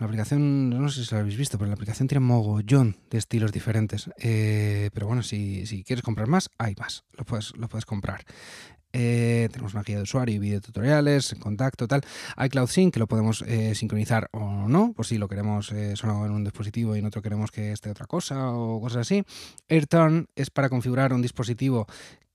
La 0.00 0.06
aplicación, 0.06 0.70
no 0.70 0.88
sé 0.88 1.04
si 1.04 1.14
lo 1.14 1.20
habéis 1.20 1.36
visto, 1.36 1.58
pero 1.58 1.68
la 1.68 1.74
aplicación 1.74 2.08
tiene 2.08 2.20
mogollón 2.20 2.96
de 3.10 3.18
estilos 3.18 3.52
diferentes. 3.52 4.10
pero 4.18 5.06
bueno, 5.06 5.22
si, 5.22 5.66
si, 5.66 5.84
quieres 5.84 6.02
comprar 6.02 6.28
más, 6.28 6.50
hay 6.58 6.74
más. 6.78 7.04
Lo 7.16 7.24
puedes, 7.24 7.56
lo 7.56 7.68
puedes 7.68 7.86
comprar. 7.86 8.24
Eh, 8.98 9.50
tenemos 9.52 9.74
una 9.74 9.82
guía 9.82 9.96
de 9.96 10.04
usuario 10.04 10.36
y 10.36 10.38
videotutoriales, 10.38 11.36
contacto, 11.38 11.86
tal. 11.86 12.00
iCloud 12.46 12.68
Sync, 12.68 12.94
que 12.94 12.98
lo 12.98 13.06
podemos 13.06 13.42
eh, 13.46 13.74
sincronizar 13.74 14.30
o 14.32 14.68
no, 14.68 14.94
por 14.94 15.04
si 15.04 15.18
lo 15.18 15.28
queremos 15.28 15.70
eh, 15.72 15.96
solo 15.96 16.24
en 16.24 16.32
un 16.32 16.44
dispositivo 16.44 16.96
y 16.96 17.00
en 17.00 17.04
otro 17.04 17.20
queremos 17.20 17.50
que 17.50 17.72
esté 17.72 17.90
otra 17.90 18.06
cosa 18.06 18.52
o 18.52 18.80
cosas 18.80 19.02
así. 19.02 19.22
AirTurn 19.68 20.28
es 20.34 20.48
para 20.48 20.70
configurar 20.70 21.12
un 21.12 21.20
dispositivo 21.20 21.86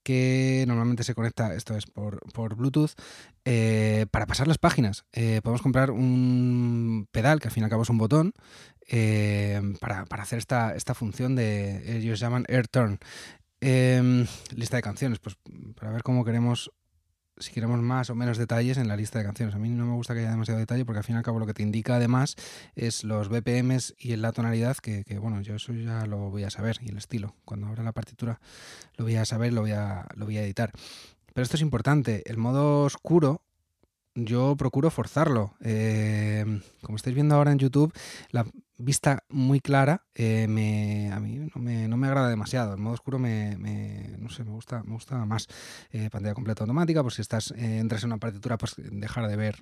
que 0.04 0.64
normalmente 0.68 1.02
se 1.02 1.14
conecta, 1.14 1.52
esto 1.54 1.76
es 1.76 1.86
por, 1.86 2.20
por 2.32 2.54
Bluetooth, 2.54 2.92
eh, 3.44 4.06
para 4.12 4.26
pasar 4.26 4.46
las 4.46 4.58
páginas. 4.58 5.04
Podemos 5.12 5.62
comprar 5.62 5.90
un 5.90 7.08
pedal, 7.10 7.40
que 7.40 7.48
al 7.48 7.54
fin 7.54 7.62
y 7.62 7.64
al 7.64 7.70
cabo 7.70 7.82
es 7.82 7.90
un 7.90 7.98
botón, 7.98 8.34
eh, 8.88 9.60
para, 9.80 10.04
hacer 10.10 10.38
esta, 10.38 10.74
esta 10.74 10.94
función 10.94 11.34
de, 11.34 11.96
ellos 11.96 12.20
llaman 12.20 12.44
Air 12.48 12.68
Turn. 12.68 12.98
Em, 13.64 14.26
lista 14.56 14.76
de 14.76 14.82
canciones, 14.82 15.20
pues 15.20 15.36
para 15.76 15.92
ver 15.92 16.02
cómo 16.02 16.24
queremos 16.24 16.72
si 17.38 17.52
queremos 17.52 17.80
más 17.80 18.10
o 18.10 18.14
menos 18.16 18.36
detalles 18.36 18.76
en 18.76 18.88
la 18.88 18.96
lista 18.96 19.20
de 19.20 19.24
canciones. 19.24 19.54
A 19.54 19.58
mí 19.58 19.68
no 19.68 19.86
me 19.86 19.94
gusta 19.94 20.14
que 20.14 20.20
haya 20.20 20.32
demasiado 20.32 20.58
detalle 20.58 20.84
porque 20.84 20.98
al 20.98 21.04
fin 21.04 21.14
y 21.14 21.18
al 21.18 21.24
cabo 21.24 21.38
lo 21.38 21.46
que 21.46 21.54
te 21.54 21.62
indica 21.62 21.94
además 21.94 22.34
es 22.74 23.04
los 23.04 23.28
BPMs 23.28 23.94
y 23.98 24.16
la 24.16 24.32
tonalidad 24.32 24.76
que, 24.78 25.04
bueno, 25.20 25.40
yo 25.42 25.54
eso 25.54 25.72
ya 25.72 26.06
lo 26.06 26.30
voy 26.30 26.42
a 26.42 26.50
saber 26.50 26.78
y 26.82 26.90
el 26.90 26.98
estilo. 26.98 27.36
Cuando 27.44 27.68
abra 27.68 27.84
la 27.84 27.92
partitura 27.92 28.40
lo 28.96 29.04
voy 29.04 29.14
a 29.14 29.24
saber, 29.24 29.52
lo 29.52 29.60
voy 29.60 29.72
a, 29.72 30.08
lo 30.16 30.24
voy 30.24 30.38
a 30.38 30.42
editar. 30.42 30.72
Pero 31.32 31.44
esto 31.44 31.56
es 31.56 31.62
importante. 31.62 32.22
El 32.26 32.38
modo 32.38 32.82
oscuro 32.82 33.42
yo 34.16 34.56
procuro 34.56 34.90
forzarlo. 34.90 35.54
Eh, 35.60 36.60
como 36.82 36.96
estáis 36.96 37.14
viendo 37.14 37.36
ahora 37.36 37.52
en 37.52 37.58
YouTube, 37.58 37.92
la 38.30 38.44
vista 38.76 39.24
muy 39.28 39.60
clara 39.60 40.04
eh, 40.14 40.46
me, 40.48 41.10
me, 42.02 42.08
agrada 42.08 42.28
demasiado. 42.28 42.74
El 42.74 42.80
modo 42.80 42.94
oscuro 42.94 43.18
me, 43.18 43.56
no 44.18 44.28
sé, 44.30 44.44
me 44.44 44.50
gusta, 44.50 44.82
me 44.82 44.94
gusta 44.94 45.24
más. 45.24 45.46
Eh, 45.90 46.10
pantalla 46.10 46.34
completa 46.34 46.64
automática, 46.64 47.02
pues 47.02 47.14
si 47.14 47.22
estás 47.22 47.52
entras 47.56 48.02
en 48.02 48.08
una 48.08 48.18
partitura, 48.18 48.58
pues 48.58 48.74
dejar 48.76 49.28
de 49.28 49.36
ver 49.36 49.56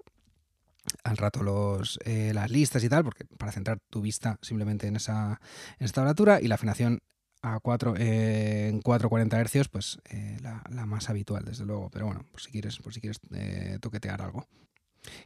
al 1.05 1.17
rato 1.17 1.43
los, 1.43 1.99
las 2.07 2.51
listas 2.51 2.83
y 2.83 2.89
tal, 2.89 3.05
porque 3.05 3.25
para 3.25 3.53
centrar 3.53 3.79
tu 3.91 4.01
vista 4.01 4.39
simplemente 4.41 4.87
en 4.87 4.97
esa 4.97 5.41
en 5.79 5.85
esta 5.85 6.07
altura 6.09 6.41
y 6.41 6.49
la 6.49 6.55
afinación 6.55 7.01
a 7.43 7.61
4, 7.61 7.95
eh, 7.97 8.69
en 8.69 8.81
440 8.83 9.45
Hz, 9.45 9.69
pues 9.69 9.99
eh, 10.11 10.37
la, 10.43 10.87
más 10.87 11.09
habitual, 11.09 11.45
desde 11.45 11.65
luego. 11.65 11.91
Pero 11.91 12.07
bueno, 12.07 12.25
por 12.31 12.41
si 12.41 12.51
quieres, 12.51 12.79
por 12.79 12.93
si 12.93 13.01
quieres 13.01 13.21
eh, 13.33 13.79
toquetear 13.81 14.23
algo. 14.23 14.47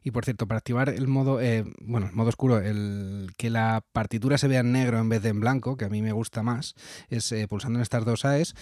Y 0.03 0.11
por 0.13 0.25
cierto, 0.25 0.47
para 0.47 0.59
activar 0.59 0.89
el 0.89 1.09
modo, 1.09 1.41
bueno, 1.81 2.11
modo 2.13 2.29
oscuro, 2.29 2.59
el 2.59 3.33
que 3.37 3.51
la 3.51 3.85
partitura 3.93 4.39
se 4.39 4.49
vea 4.49 4.61
en 4.61 4.73
negro 4.73 4.99
en 4.99 5.09
vez 5.09 5.23
de 5.23 5.31
en 5.31 5.41
blanco, 5.41 5.77
que 5.77 5.85
a 5.85 5.89
mí 5.89 6.01
me 6.01 6.13
gusta 6.13 6.43
más, 6.43 6.75
es 7.11 7.35
pulsando 7.49 7.79
en 7.79 7.83
estas 7.83 8.05
dos 8.05 8.25
AES, 8.25 8.55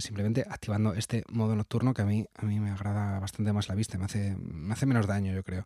simplemente 0.00 0.44
activando 0.48 0.92
este 0.94 1.24
modo 1.30 1.56
nocturno 1.56 1.94
que 1.94 2.02
a 2.02 2.06
mí, 2.06 2.26
a 2.34 2.44
mí 2.44 2.60
me 2.60 2.70
agrada 2.70 3.18
bastante 3.20 3.52
más 3.52 3.68
la 3.68 3.74
vista, 3.74 3.96
me 3.98 4.04
hace, 4.04 4.36
me 4.38 4.74
hace 4.74 4.86
menos 4.86 5.06
daño, 5.06 5.32
yo 5.32 5.42
creo. 5.42 5.64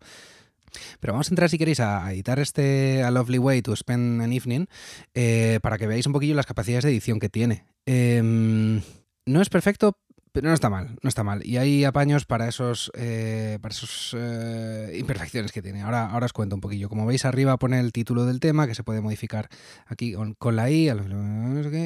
Pero 1.01 1.13
vamos 1.13 1.29
a 1.29 1.33
entrar, 1.33 1.51
si 1.51 1.59
queréis, 1.59 1.81
a, 1.81 2.11
editar 2.13 2.39
este 2.39 3.03
A 3.03 3.11
Lovely 3.11 3.39
Way 3.39 3.63
to 3.63 3.77
Spend 3.77 4.23
an 4.23 4.33
Evening 4.33 4.67
eh, 5.15 5.61
para 5.63 5.79
que 5.79 5.87
veáis 5.87 6.07
un 6.07 6.13
poquillo 6.13 6.35
las 6.35 6.47
capacidades 6.47 6.85
de 6.85 6.91
edición 6.91 7.19
que 7.19 7.29
tiene. 7.29 7.65
Em, 7.87 8.83
no 9.27 9.41
es 9.41 9.49
perfecto, 9.49 9.99
pero 10.33 10.49
no 10.49 10.55
está 10.55 10.71
mal, 10.71 10.97
no 11.03 11.09
está 11.09 11.25
mal. 11.25 11.45
Y 11.47 11.57
hay 11.57 11.85
apaños 11.85 12.25
para 12.25 12.49
esos, 12.49 12.91
eh, 12.95 13.59
para 13.61 13.73
esos 13.73 14.15
eh, 14.19 14.97
imperfecciones 14.99 15.53
que 15.53 15.63
tiene. 15.63 15.83
Ahora, 15.83 16.11
ahora 16.11 16.27
os 16.27 16.33
cuento 16.33 16.55
un 16.55 16.61
poquillo. 16.61 16.89
Como 16.89 17.07
veis 17.07 17.25
arriba 17.25 17.57
pone 17.57 17.81
el 17.81 17.93
título 17.93 18.25
del 18.25 18.41
tema 18.41 18.67
que 18.67 18.75
se 18.75 18.85
puede 18.85 19.01
modificar 19.01 19.49
aquí 19.87 20.15
con, 20.39 20.57
la 20.57 20.71
I, 20.71 20.91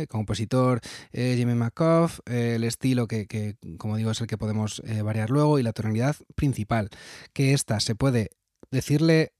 compositor 0.09 0.81
Jimmy 1.13 1.55
McCoff, 1.55 2.21
el 2.27 2.65
estilo 2.65 3.07
que, 3.07 3.27
que, 3.27 3.57
como 3.79 3.97
digo, 3.97 4.11
es 4.11 4.21
el 4.21 4.27
que 4.27 4.39
podemos 4.39 4.83
variar 5.05 5.31
luego 5.31 5.59
y 5.59 5.63
la 5.63 5.73
tonalidad 5.73 6.17
principal, 6.35 6.91
que 7.33 7.53
esta 7.53 7.81
se 7.81 7.95
puede 7.95 8.31
decirle 8.71 9.33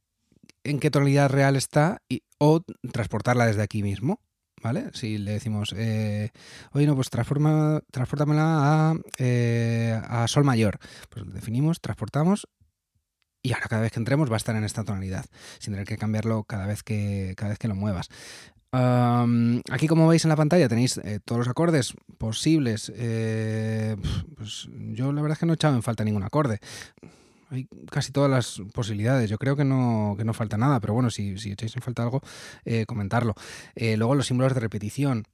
en 0.65 0.81
qué 0.81 0.91
tonalidad 0.91 1.31
real 1.31 1.57
está 1.57 2.03
y, 2.09 2.23
o 2.39 2.63
transportarla 2.93 3.47
desde 3.47 3.63
aquí 3.63 3.83
mismo. 3.83 4.21
¿Vale? 4.63 4.91
Si 4.93 5.19
le 5.19 5.33
decimos, 5.33 5.75
eh, 5.77 6.31
oye, 6.73 6.87
no, 6.87 6.95
pues 6.95 7.11
transportamela 7.11 8.91
a, 8.91 8.95
eh, 9.19 10.01
a 10.09 10.29
sol 10.29 10.45
mayor. 10.45 10.79
Pues 11.11 11.27
lo 11.27 11.33
definimos, 11.33 11.81
transportamos 11.81 12.47
y 13.43 13.53
ahora 13.53 13.67
cada 13.69 13.83
vez 13.83 13.93
que 13.93 13.99
entremos 13.99 14.31
va 14.31 14.35
a 14.35 14.37
estar 14.37 14.55
en 14.55 14.65
esta 14.65 14.85
tonalidad, 14.85 15.25
sin 15.59 15.73
tener 15.73 15.87
que 15.87 15.99
cambiarlo 15.99 16.45
cada 16.45 16.67
vez 16.67 16.83
que, 16.83 17.35
cada 17.37 17.51
vez 17.51 17.59
que 17.59 17.69
lo 17.69 17.75
muevas. 17.75 18.09
aquí 18.73 19.89
como 19.89 20.09
veis 20.09 20.25
en 20.25 20.31
la 20.31 20.37
pantalla 20.37 20.69
tenéis 20.69 20.99
eh, 20.99 21.19
todos 21.25 21.41
los 21.41 21.49
acordes 21.49 21.95
posibles. 22.19 22.93
Eh, 22.95 23.97
pues 24.37 24.69
yo 24.93 25.13
la 25.13 25.23
verdad 25.23 25.35
es 25.35 25.39
que 25.41 25.47
no 25.47 25.53
he 25.53 25.57
echado 25.57 25.75
en 25.75 25.83
falta 25.83 26.05
ningún 26.05 26.23
acorde 26.23 26.61
hay 27.53 27.69
casi 27.91 28.13
todas 28.13 28.31
las 28.31 28.63
posibilidades. 28.73 29.29
Yo 29.29 29.39
creo 29.39 29.57
que 29.57 29.65
no, 29.65 30.15
que 30.17 30.25
no 30.25 30.33
falta 30.33 30.57
nada, 30.57 30.81
pero 30.81 30.95
bueno, 30.95 31.11
si, 31.11 31.39
si 31.39 31.53
echáis 31.53 31.77
en 31.77 31.83
falta 31.83 32.03
algo, 32.03 32.23
eh, 32.65 32.87
comentarlo. 32.87 33.35
Eh, 33.75 33.97
luego 33.97 34.15
los 34.15 34.27
símbolos 34.27 34.55
de 34.55 34.61
repetición. 34.61 35.25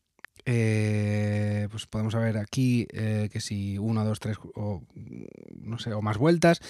Eh, 0.45 1.69
pues 1.71 1.87
podemos 1.87 2.15
ver 2.15 2.39
aquí 2.39 2.87
que 2.87 3.41
si 3.41 3.77
uno, 3.77 4.05
dos, 4.05 4.19
tres 4.19 4.39
o 4.55 4.83
no 5.61 5.79
sé, 5.79 5.93
o 5.93 6.01
más 6.01 6.17
vueltas, 6.17 6.61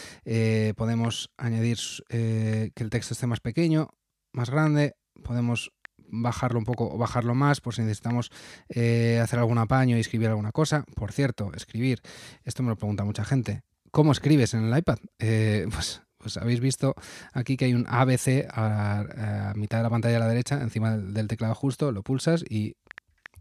podemos 0.74 1.30
añadir 1.36 1.78
que 2.08 2.72
el 2.74 2.90
texto 2.90 3.14
esté 3.14 3.28
más 3.28 3.40
pequeño, 3.40 3.90
más 4.32 4.50
grande, 4.50 4.96
podemos 5.22 5.70
bajarlo 6.10 6.58
un 6.58 6.64
poco 6.64 6.92
o 6.92 6.98
bajarlo 6.98 7.36
más 7.36 7.60
por 7.60 7.74
si 7.74 7.82
necesitamos 7.82 8.32
hacer 8.68 9.38
algún 9.38 9.58
apaño 9.58 9.96
y 9.96 10.00
escribir 10.00 10.28
alguna 10.28 10.50
cosa. 10.50 10.84
Por 10.96 11.12
cierto, 11.12 11.52
escribir, 11.54 12.00
esto 12.42 12.64
me 12.64 12.70
lo 12.70 12.76
pregunta 12.76 13.04
mucha 13.04 13.24
gente. 13.24 13.62
¿Cómo 13.90 14.12
escribes 14.12 14.54
en 14.54 14.64
el 14.64 14.78
iPad? 14.78 14.98
Eh, 15.18 15.66
pues, 15.72 16.02
pues, 16.18 16.36
habéis 16.36 16.60
visto 16.60 16.94
aquí 17.32 17.56
que 17.56 17.66
hay 17.66 17.74
un 17.74 17.86
ABC 17.88 18.46
a, 18.50 19.52
mitad 19.56 19.78
de 19.78 19.82
la 19.82 19.90
pantalla 19.90 20.16
a 20.16 20.20
la 20.20 20.28
derecha, 20.28 20.60
encima 20.60 20.96
del, 20.96 21.28
teclado 21.28 21.54
justo, 21.54 21.92
lo 21.92 22.02
pulsas 22.02 22.44
y, 22.48 22.76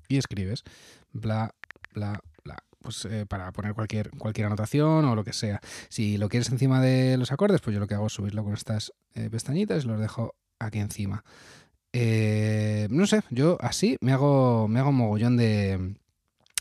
escribes. 0.10 0.64
Bla, 1.12 1.54
bla, 1.94 2.20
bla. 2.44 2.58
Pues 2.80 3.06
eh, 3.06 3.26
para 3.28 3.52
poner 3.52 3.74
cualquier, 3.74 4.10
cualquier 4.12 4.48
anotación 4.48 5.06
o 5.06 5.16
lo 5.16 5.24
que 5.24 5.34
sea. 5.34 5.60
Si 5.90 6.18
lo 6.18 6.30
quieres 6.30 6.50
encima 6.50 6.82
de 6.82 7.18
los 7.18 7.32
acordes, 7.32 7.60
pues 7.62 7.74
yo 7.74 7.80
lo 7.80 7.88
que 7.88 7.96
hago 7.96 8.08
es 8.08 8.14
subirlo 8.14 8.44
con 8.44 8.54
estas 8.54 8.94
eh, 9.16 9.30
pestañitas 9.30 9.84
y 9.84 9.88
los 9.88 10.00
dejo 10.00 10.36
aquí 10.60 10.80
encima. 10.80 11.24
no 11.94 13.08
sé, 13.08 13.22
yo 13.32 13.58
así 13.60 13.98
me 14.00 14.14
hago, 14.14 14.68
me 14.70 14.80
hago 14.80 14.90
un 14.90 14.96
mogollón 14.96 15.36
de, 15.36 15.98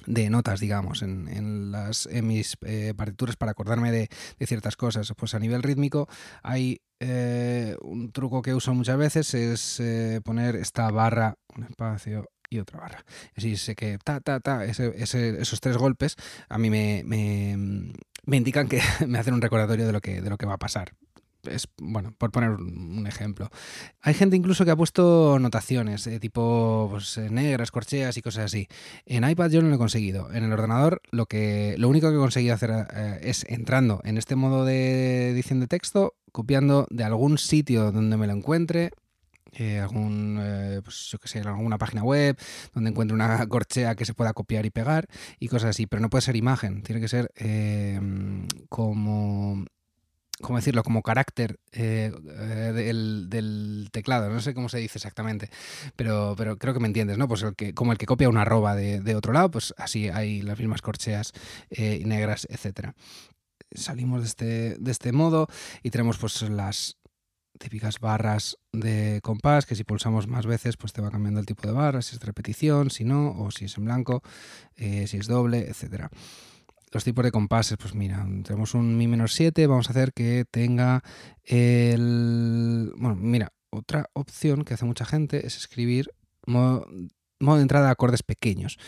de 0.06 0.30
notas, 0.30 0.60
digamos, 0.60 1.02
en, 1.02 1.70
las, 1.70 2.06
en 2.06 2.26
mis 2.26 2.56
eh, 2.62 2.94
partituras 2.96 3.36
para 3.36 3.52
acordarme 3.52 3.92
de, 3.92 4.08
ciertas 4.46 4.76
cosas. 4.76 5.12
Pues 5.16 5.34
a 5.34 5.38
nivel 5.38 5.62
rítmico 5.62 6.08
hay 6.42 6.80
eh, 7.00 7.76
un 7.82 8.12
truco 8.12 8.42
que 8.42 8.54
uso 8.54 8.72
muchas 8.74 8.96
veces, 8.96 9.34
es 9.34 9.80
eh, 9.80 10.20
poner 10.24 10.56
esta 10.56 10.90
barra, 10.90 11.36
un 11.56 11.64
espacio 11.64 12.28
y 12.48 12.58
otra 12.58 12.80
barra. 12.80 13.04
Así 13.36 13.56
sé 13.56 13.74
que 13.74 13.98
ta, 14.02 14.20
ta, 14.20 14.40
ta, 14.40 14.64
esos 14.64 15.60
tres 15.60 15.76
golpes 15.76 16.16
a 16.48 16.58
mí 16.58 16.70
me, 16.70 17.02
me, 17.04 17.92
me 18.24 18.36
indican 18.36 18.68
que 18.68 18.80
me 19.06 19.18
hacen 19.18 19.34
un 19.34 19.42
recordatorio 19.42 19.86
de 19.86 19.92
lo 19.92 20.00
que, 20.00 20.20
de 20.20 20.30
lo 20.30 20.38
que 20.38 20.46
va 20.46 20.54
a 20.54 20.58
pasar 20.58 20.92
es, 21.48 21.68
bueno, 21.78 22.14
por 22.16 22.30
poner 22.30 22.50
un 22.50 23.06
ejemplo. 23.06 23.50
Hay 24.00 24.14
gente 24.14 24.36
incluso 24.36 24.64
que 24.64 24.70
ha 24.70 24.76
puesto 24.76 25.38
notaciones, 25.38 26.04
de 26.04 26.20
tipo 26.20 26.88
pues, 26.90 27.16
eh, 27.18 27.30
negras, 27.30 27.70
corcheas 27.70 28.16
y 28.16 28.22
cosas 28.22 28.46
así. 28.46 28.68
En 29.04 29.28
iPad 29.28 29.50
yo 29.50 29.62
no 29.62 29.68
lo 29.68 29.74
he 29.74 29.78
conseguido. 29.78 30.32
En 30.32 30.44
el 30.44 30.52
ordenador 30.52 31.00
lo, 31.10 31.26
que, 31.26 31.74
lo 31.78 31.88
único 31.88 32.08
que 32.08 32.16
he 32.16 32.18
conseguido 32.18 32.54
hacer 32.54 32.70
eh, 32.94 33.20
es 33.22 33.44
entrando 33.48 34.00
en 34.04 34.18
este 34.18 34.36
modo 34.36 34.64
de 34.64 35.30
edición 35.30 35.60
de 35.60 35.66
texto, 35.66 36.14
copiando 36.32 36.86
de 36.90 37.04
algún 37.04 37.38
sitio 37.38 37.92
donde 37.92 38.16
me 38.16 38.26
lo 38.26 38.32
encuentre, 38.32 38.90
eh, 39.52 39.80
algún, 39.80 40.38
pues 40.84 41.08
yo 41.10 41.18
que 41.18 41.28
sé, 41.28 41.40
alguna 41.40 41.78
página 41.78 42.02
web 42.02 42.36
donde 42.74 42.90
encuentre 42.90 43.14
una 43.14 43.46
corchea 43.46 43.94
que 43.94 44.04
se 44.04 44.12
pueda 44.12 44.34
copiar 44.34 44.66
y 44.66 44.70
pegar 44.70 45.08
y 45.38 45.48
cosas 45.48 45.70
así, 45.70 45.86
pero 45.86 46.02
no 46.02 46.10
puede 46.10 46.22
ser 46.22 46.36
imagen, 46.36 46.82
tiene 46.82 47.00
que 47.00 47.08
ser 47.08 47.32
como 48.68 49.64
¿cómo 50.42 50.58
decirlo? 50.58 50.82
Como 50.82 51.02
carácter 51.02 51.58
eh, 51.72 52.12
del, 52.74 53.88
teclado, 53.92 54.28
no 54.30 54.40
sé 54.40 54.54
cómo 54.54 54.68
se 54.68 54.78
dice 54.78 54.98
exactamente, 54.98 55.50
pero, 55.96 56.34
pero 56.36 56.58
creo 56.58 56.74
que 56.74 56.80
me 56.80 56.88
entiendes, 56.88 57.18
¿no? 57.18 57.28
Pues 57.28 57.42
el 57.42 57.54
que, 57.54 57.74
como 57.74 57.92
el 57.92 57.98
que 57.98 58.06
copia 58.06 58.28
una 58.28 58.42
arroba 58.42 58.74
de, 58.74 59.14
otro 59.14 59.32
lado, 59.32 59.50
pues 59.50 59.74
así 59.78 60.08
hay 60.08 60.42
las 60.42 60.58
mismas 60.58 60.82
corcheas 60.82 61.32
eh, 61.70 62.02
negras, 62.04 62.46
etcétera. 62.50 62.94
Salimos 63.72 64.20
de 64.20 64.26
este, 64.26 64.76
de 64.78 64.90
este 64.90 65.12
modo 65.12 65.48
y 65.82 65.90
tenemos 65.90 66.18
pues 66.18 66.42
las 66.42 66.98
típicas 67.58 68.00
barras 68.00 68.58
de 68.72 69.20
compás 69.22 69.64
que 69.64 69.74
si 69.74 69.84
pulsamos 69.84 70.26
más 70.26 70.44
veces 70.44 70.76
pues 70.76 70.92
te 70.92 71.00
va 71.00 71.10
cambiando 71.10 71.40
el 71.40 71.46
tipo 71.46 71.66
de 71.66 71.72
barra, 71.72 72.02
si 72.02 72.14
es 72.14 72.20
de 72.20 72.26
repetición, 72.26 72.90
si 72.90 73.04
no, 73.04 73.30
o 73.30 73.50
si 73.50 73.64
es 73.64 73.78
en 73.78 73.86
blanco, 73.86 74.22
eh, 74.76 75.06
si 75.06 75.16
es 75.16 75.26
doble, 75.26 75.68
etcétera 75.68 76.10
los 76.92 77.04
tipos 77.04 77.24
de 77.24 77.32
compases, 77.32 77.76
pues 77.78 77.94
mira, 77.94 78.26
tenemos 78.44 78.74
un 78.74 78.96
Mi 78.96 79.08
menor 79.08 79.30
7, 79.30 79.66
vamos 79.66 79.88
a 79.88 79.90
hacer 79.90 80.12
que 80.12 80.44
tenga 80.50 81.02
el... 81.42 82.92
Bueno, 82.96 83.16
mira, 83.16 83.52
otra 83.70 84.08
opción 84.12 84.64
que 84.64 84.74
hace 84.74 84.84
mucha 84.84 85.04
gente 85.04 85.46
es 85.46 85.56
escribir 85.56 86.10
modo, 86.46 86.86
de 87.40 87.62
entrada 87.62 87.86
de 87.86 87.92
acordes 87.92 88.22
pequeños. 88.22 88.78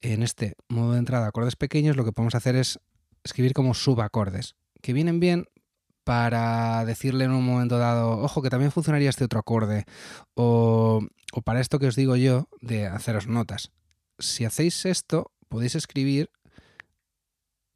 En 0.00 0.22
este 0.22 0.56
modo 0.68 0.92
de 0.92 0.98
entrada 0.98 1.24
de 1.24 1.28
acordes 1.28 1.56
pequeños 1.56 1.96
lo 1.96 2.04
que 2.04 2.12
podemos 2.12 2.34
hacer 2.34 2.56
es 2.56 2.80
escribir 3.22 3.52
como 3.52 3.74
subacordes, 3.74 4.56
que 4.80 4.92
vienen 4.92 5.20
bien 5.20 5.46
para 6.04 6.84
decirle 6.84 7.24
en 7.24 7.30
un 7.30 7.44
momento 7.44 7.78
dado, 7.78 8.18
ojo, 8.18 8.42
que 8.42 8.50
también 8.50 8.72
funcionaría 8.72 9.10
este 9.10 9.24
otro 9.24 9.38
acorde, 9.38 9.84
o, 10.34 11.06
o 11.32 11.42
para 11.42 11.60
esto 11.60 11.78
que 11.78 11.86
os 11.86 11.94
digo 11.94 12.16
yo, 12.16 12.48
de 12.60 12.86
haceros 12.86 13.28
notas. 13.28 13.70
Si 14.18 14.44
hacéis 14.44 14.84
esto, 14.84 15.30
podéis 15.48 15.76
escribir 15.76 16.30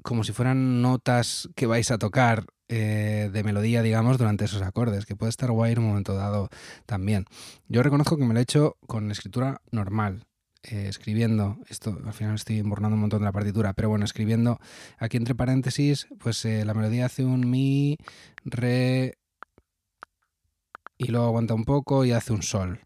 como 0.06 0.22
si 0.22 0.32
fueran 0.32 0.82
notas 0.82 1.48
que 1.56 1.66
vais 1.66 1.90
a 1.90 1.98
tocar 1.98 2.46
eh, 2.68 3.28
de 3.32 3.42
melodía, 3.42 3.82
digamos, 3.82 4.18
durante 4.18 4.44
esos 4.44 4.62
acordes, 4.62 5.04
que 5.04 5.16
puede 5.16 5.30
estar 5.30 5.50
guay 5.50 5.72
en 5.72 5.80
un 5.80 5.88
momento 5.88 6.14
dado 6.14 6.48
también. 6.86 7.24
Yo 7.66 7.82
reconozco 7.82 8.16
que 8.16 8.24
me 8.24 8.32
lo 8.32 8.38
he 8.38 8.44
hecho 8.44 8.76
con 8.86 9.10
escritura 9.10 9.62
normal, 9.72 10.24
eh, 10.62 10.86
escribiendo, 10.88 11.58
esto 11.68 11.98
al 12.06 12.12
final 12.12 12.36
estoy 12.36 12.60
embornando 12.60 12.94
un 12.94 13.00
montón 13.00 13.18
de 13.18 13.24
la 13.24 13.32
partitura, 13.32 13.72
pero 13.72 13.88
bueno, 13.88 14.04
escribiendo. 14.04 14.60
Aquí 14.96 15.16
entre 15.16 15.34
paréntesis, 15.34 16.06
pues 16.20 16.44
eh, 16.44 16.64
la 16.64 16.74
melodía 16.74 17.06
hace 17.06 17.24
un 17.24 17.50
mi, 17.50 17.98
re, 18.44 19.18
y 20.98 21.08
luego 21.08 21.26
aguanta 21.26 21.54
un 21.54 21.64
poco 21.64 22.04
y 22.04 22.12
hace 22.12 22.32
un 22.32 22.44
sol, 22.44 22.78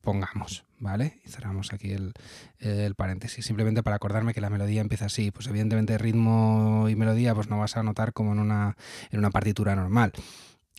pongamos, 0.00 0.64
¿vale? 0.78 1.20
Y 1.24 1.28
cerramos 1.28 1.72
aquí 1.72 1.92
el, 1.92 2.94
paréntesis, 2.94 3.44
simplemente 3.44 3.82
para 3.82 3.96
acordarme 3.96 4.34
que 4.34 4.40
la 4.40 4.50
melodía 4.50 4.80
empieza 4.80 5.06
así, 5.06 5.30
pues 5.30 5.46
evidentemente 5.46 5.98
ritmo 5.98 6.88
y 6.88 6.96
melodía 6.96 7.34
pues 7.34 7.48
no 7.48 7.58
vas 7.58 7.76
a 7.76 7.82
notar 7.82 8.12
como 8.12 8.32
en 8.32 8.38
una, 8.38 8.76
en 9.10 9.18
una 9.18 9.30
partitura 9.30 9.76
normal. 9.76 10.12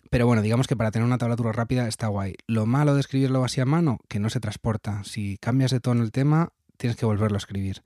Pero 0.09 0.25
bueno, 0.25 0.41
digamos 0.41 0.67
que 0.67 0.75
para 0.75 0.91
tener 0.91 1.05
una 1.05 1.19
tablatura 1.19 1.51
rápida 1.51 1.87
está 1.87 2.07
guay. 2.07 2.35
Lo 2.47 2.65
malo 2.65 2.95
de 2.95 2.99
escribirlo 2.99 3.43
así 3.43 3.61
a 3.61 3.65
mano, 3.65 3.99
que 4.07 4.19
no 4.19 4.29
se 4.29 4.39
transporta. 4.39 5.03
Si 5.03 5.37
cambias 5.37 5.71
de 5.71 5.79
tono 5.79 6.03
el 6.03 6.11
tema, 6.11 6.51
tienes 6.77 6.97
que 6.97 7.05
volverlo 7.05 7.35
a 7.35 7.37
escribir. 7.37 7.83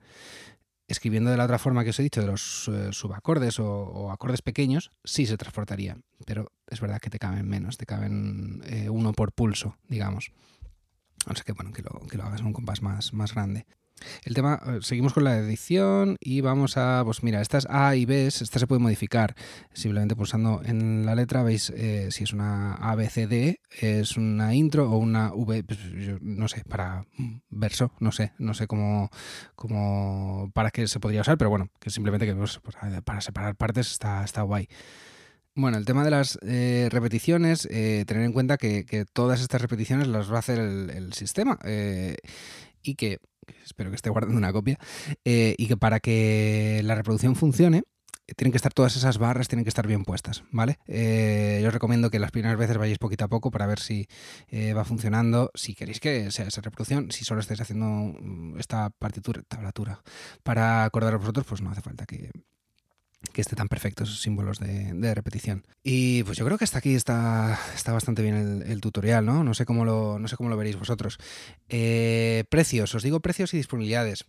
Escribiendo 0.88 1.30
de 1.30 1.36
la 1.36 1.44
otra 1.44 1.58
forma 1.58 1.84
que 1.84 1.90
os 1.90 1.98
he 1.98 2.02
dicho, 2.02 2.20
de 2.20 2.26
los 2.26 2.68
eh, 2.68 2.92
subacordes 2.92 3.58
o, 3.58 4.10
acordes 4.10 4.42
pequeños, 4.42 4.90
sí 5.02 5.26
se 5.26 5.36
transportaría. 5.36 5.98
Pero 6.26 6.50
es 6.68 6.80
verdad 6.80 7.00
que 7.00 7.10
te 7.10 7.18
caben 7.18 7.46
menos, 7.46 7.76
te 7.76 7.86
caben 7.86 8.62
eh, 8.66 8.88
uno 8.88 9.12
por 9.12 9.32
pulso, 9.32 9.76
digamos. 9.88 10.32
O 11.26 11.34
sea 11.34 11.44
que 11.44 11.52
bueno, 11.52 11.72
que 11.72 11.82
lo, 11.82 12.00
que 12.08 12.16
lo 12.16 12.24
hagas 12.24 12.40
en 12.40 12.46
un 12.46 12.52
compás 12.52 12.82
más, 12.82 13.12
más 13.12 13.34
grande. 13.34 13.66
El 14.24 14.34
tema, 14.34 14.60
eh, 14.66 14.78
seguimos 14.82 15.14
con 15.14 15.24
la 15.24 15.36
edición 15.38 16.16
y 16.20 16.40
vamos 16.40 16.76
a, 16.76 17.02
pues 17.04 17.22
mira, 17.22 17.40
estas 17.40 17.66
A 17.70 17.94
y 17.94 18.04
B, 18.04 18.26
esta 18.26 18.58
se 18.58 18.66
puede 18.66 18.80
modificar 18.80 19.34
simplemente 19.72 20.16
pulsando 20.16 20.62
en 20.64 21.06
la 21.06 21.14
letra, 21.14 21.42
veis 21.42 21.70
eh, 21.70 22.08
si 22.10 22.24
es 22.24 22.32
una 22.32 22.74
A, 22.74 22.94
B, 22.96 23.08
C, 23.08 23.26
D, 23.26 23.60
es 23.70 24.16
una 24.16 24.54
intro 24.54 24.90
o 24.90 24.98
una 24.98 25.32
V, 25.32 25.64
pues, 25.64 25.78
no 26.20 26.48
sé, 26.48 26.64
para 26.64 27.06
verso, 27.50 27.92
no 28.00 28.12
sé, 28.12 28.32
no 28.38 28.54
sé 28.54 28.66
cómo, 28.66 29.10
cómo, 29.54 30.50
para 30.54 30.70
qué 30.70 30.88
se 30.88 31.00
podría 31.00 31.20
usar, 31.20 31.38
pero 31.38 31.50
bueno, 31.50 31.70
que 31.78 31.90
simplemente 31.90 32.26
que 32.26 32.34
pues 32.34 32.60
para 33.04 33.20
separar 33.20 33.56
partes 33.56 33.92
está, 33.92 34.24
está 34.24 34.42
guay. 34.42 34.68
Bueno, 35.56 35.78
el 35.78 35.84
tema 35.84 36.04
de 36.04 36.10
las 36.10 36.38
eh, 36.42 36.88
repeticiones, 36.90 37.68
tener 37.68 38.22
en 38.22 38.32
cuenta 38.32 38.56
que, 38.56 39.06
todas 39.12 39.40
estas 39.40 39.60
repeticiones 39.60 40.08
las 40.08 40.30
va 40.30 40.36
a 40.36 40.38
hacer 40.40 40.58
el, 40.58 40.90
el 40.90 41.12
sistema 41.12 41.58
y 42.82 42.94
que 42.96 43.18
espero 43.64 43.90
que 43.90 43.96
esté 43.96 44.10
guardando 44.10 44.38
una 44.38 44.52
copia, 44.52 44.78
eh, 45.24 45.54
y 45.58 45.66
que 45.66 45.76
para 45.76 46.00
que 46.00 46.80
la 46.84 46.94
reproducción 46.94 47.36
funcione, 47.36 47.82
tienen 48.36 48.52
que 48.52 48.56
estar 48.56 48.72
todas 48.72 48.96
esas 48.96 49.18
barras, 49.18 49.48
tienen 49.48 49.64
que 49.64 49.68
estar 49.68 49.86
bien 49.86 50.04
puestas, 50.04 50.44
¿vale? 50.50 50.78
Eh, 50.86 51.60
yo 51.60 51.68
os 51.68 51.74
recomiendo 51.74 52.08
que 52.08 52.18
las 52.18 52.30
primeras 52.30 52.56
veces 52.56 52.78
vayáis 52.78 52.98
poquito 52.98 53.26
a 53.26 53.28
poco 53.28 53.50
para 53.50 53.66
ver 53.66 53.80
si 53.80 54.06
eh, 54.48 54.72
va 54.72 54.84
funcionando. 54.86 55.50
Si 55.54 55.74
queréis 55.74 56.00
que 56.00 56.30
sea 56.30 56.46
esa 56.46 56.62
reproducción, 56.62 57.10
si 57.10 57.24
solo 57.24 57.40
estáis 57.40 57.60
haciendo 57.60 57.86
mm, 57.86 58.58
esta 58.58 58.88
partitura, 58.88 59.42
tablatura, 59.46 60.02
para 60.42 60.84
acordaros 60.84 61.20
vosotros, 61.20 61.44
pues 61.46 61.60
no 61.60 61.70
hace 61.70 61.82
falta 61.82 62.06
que, 62.06 62.30
que 63.32 63.40
esté 63.40 63.56
tan 63.56 63.68
perfecto 63.68 64.04
esos 64.04 64.20
símbolos 64.20 64.58
de, 64.58 65.14
repetición. 65.14 65.64
Y 65.82 66.22
pues 66.24 66.38
yo 66.38 66.44
creo 66.44 66.58
que 66.58 66.64
hasta 66.64 66.78
aquí 66.78 66.94
está, 66.94 67.58
está 67.74 67.92
bastante 67.92 68.22
bien 68.22 68.64
el, 68.66 68.80
tutorial, 68.80 69.24
¿no? 69.24 69.44
No 69.44 69.54
sé 69.54 69.64
cómo 69.64 69.84
lo, 69.84 70.18
no 70.18 70.28
sé 70.28 70.36
cómo 70.36 70.48
lo 70.48 70.56
veréis 70.56 70.78
vosotros. 70.78 71.18
Eh, 71.68 72.44
precios, 72.48 72.94
os 72.94 73.02
digo 73.02 73.20
precios 73.20 73.54
y 73.54 73.56
disponibilidades. 73.56 74.24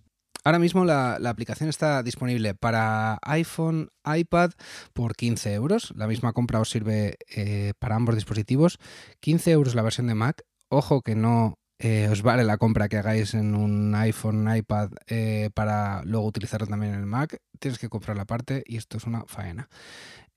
Ahora 0.46 0.60
mismo 0.60 0.86
la, 0.86 1.16
aplicación 1.16 1.70
está 1.70 2.04
disponible 2.04 2.54
para 2.54 3.18
iPhone, 3.24 3.90
iPad 4.06 4.52
por 4.94 5.16
15 5.16 5.54
euros. 5.54 5.92
La 5.96 6.06
misma 6.06 6.34
compra 6.34 6.60
os 6.60 6.70
sirve 6.70 7.18
eh, 7.36 7.74
para 7.80 7.96
ambos 7.96 8.14
dispositivos. 8.14 8.78
15 9.22 9.52
euros 9.52 9.74
la 9.74 9.82
versión 9.82 10.06
de 10.06 10.14
Mac. 10.14 10.44
Ojo 10.70 11.02
que 11.02 11.16
no 11.16 11.58
eh, 11.78 12.08
os 12.10 12.22
vale 12.22 12.44
la 12.46 12.58
compra 12.58 12.88
que 12.88 12.98
hagáis 12.98 13.34
en 13.34 13.54
un 13.54 13.94
iPhone, 13.96 14.48
iPad 14.56 14.92
eh, 15.08 15.50
para 15.54 16.04
luego 16.06 16.26
utilizarlo 16.26 16.68
también 16.68 16.94
en 16.94 17.00
el 17.00 17.06
Mac. 17.06 17.38
Tienes 17.60 17.80
que 17.80 17.90
comprar 17.90 18.16
la 18.16 18.26
parte 18.26 18.64
y 18.66 18.78
esto 18.78 18.98
es 18.98 19.06
una 19.06 19.26
faena. 19.26 19.70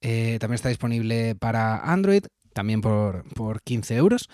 Eh, 0.01 0.37
también 0.39 0.55
está 0.55 0.69
disponible 0.69 1.35
para 1.35 1.77
Android, 1.91 2.25
también 2.53 2.81
por, 2.81 3.23
15 3.63 3.95
euros. 3.95 4.29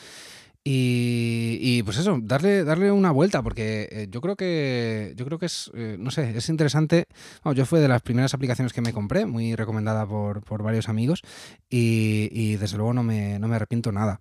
Y, 0.67 1.83
pues 1.83 1.99
eso, 1.99 2.17
darle, 2.23 2.63
darle 2.63 2.91
una 2.91 3.11
vuelta, 3.11 3.43
porque 3.43 4.07
yo 4.09 4.19
creo 4.19 4.35
que 4.35 5.13
yo 5.15 5.23
creo 5.23 5.37
que 5.37 5.45
es, 5.45 5.71
no 5.99 6.09
sé, 6.09 6.35
es 6.35 6.49
interesante. 6.49 7.05
yo 7.53 7.67
fue 7.67 7.81
de 7.81 7.87
las 7.87 8.01
primeras 8.01 8.33
aplicaciones 8.33 8.73
que 8.73 8.81
me 8.81 8.91
compré, 8.91 9.27
muy 9.27 9.53
recomendada 9.55 10.07
por, 10.07 10.63
varios 10.63 10.89
amigos, 10.89 11.21
y, 11.69 12.55
desde 12.55 12.77
luego 12.77 12.93
no 12.93 13.03
me, 13.03 13.37
no 13.37 13.47
me 13.47 13.57
arrepiento 13.57 13.91
nada. 13.91 14.19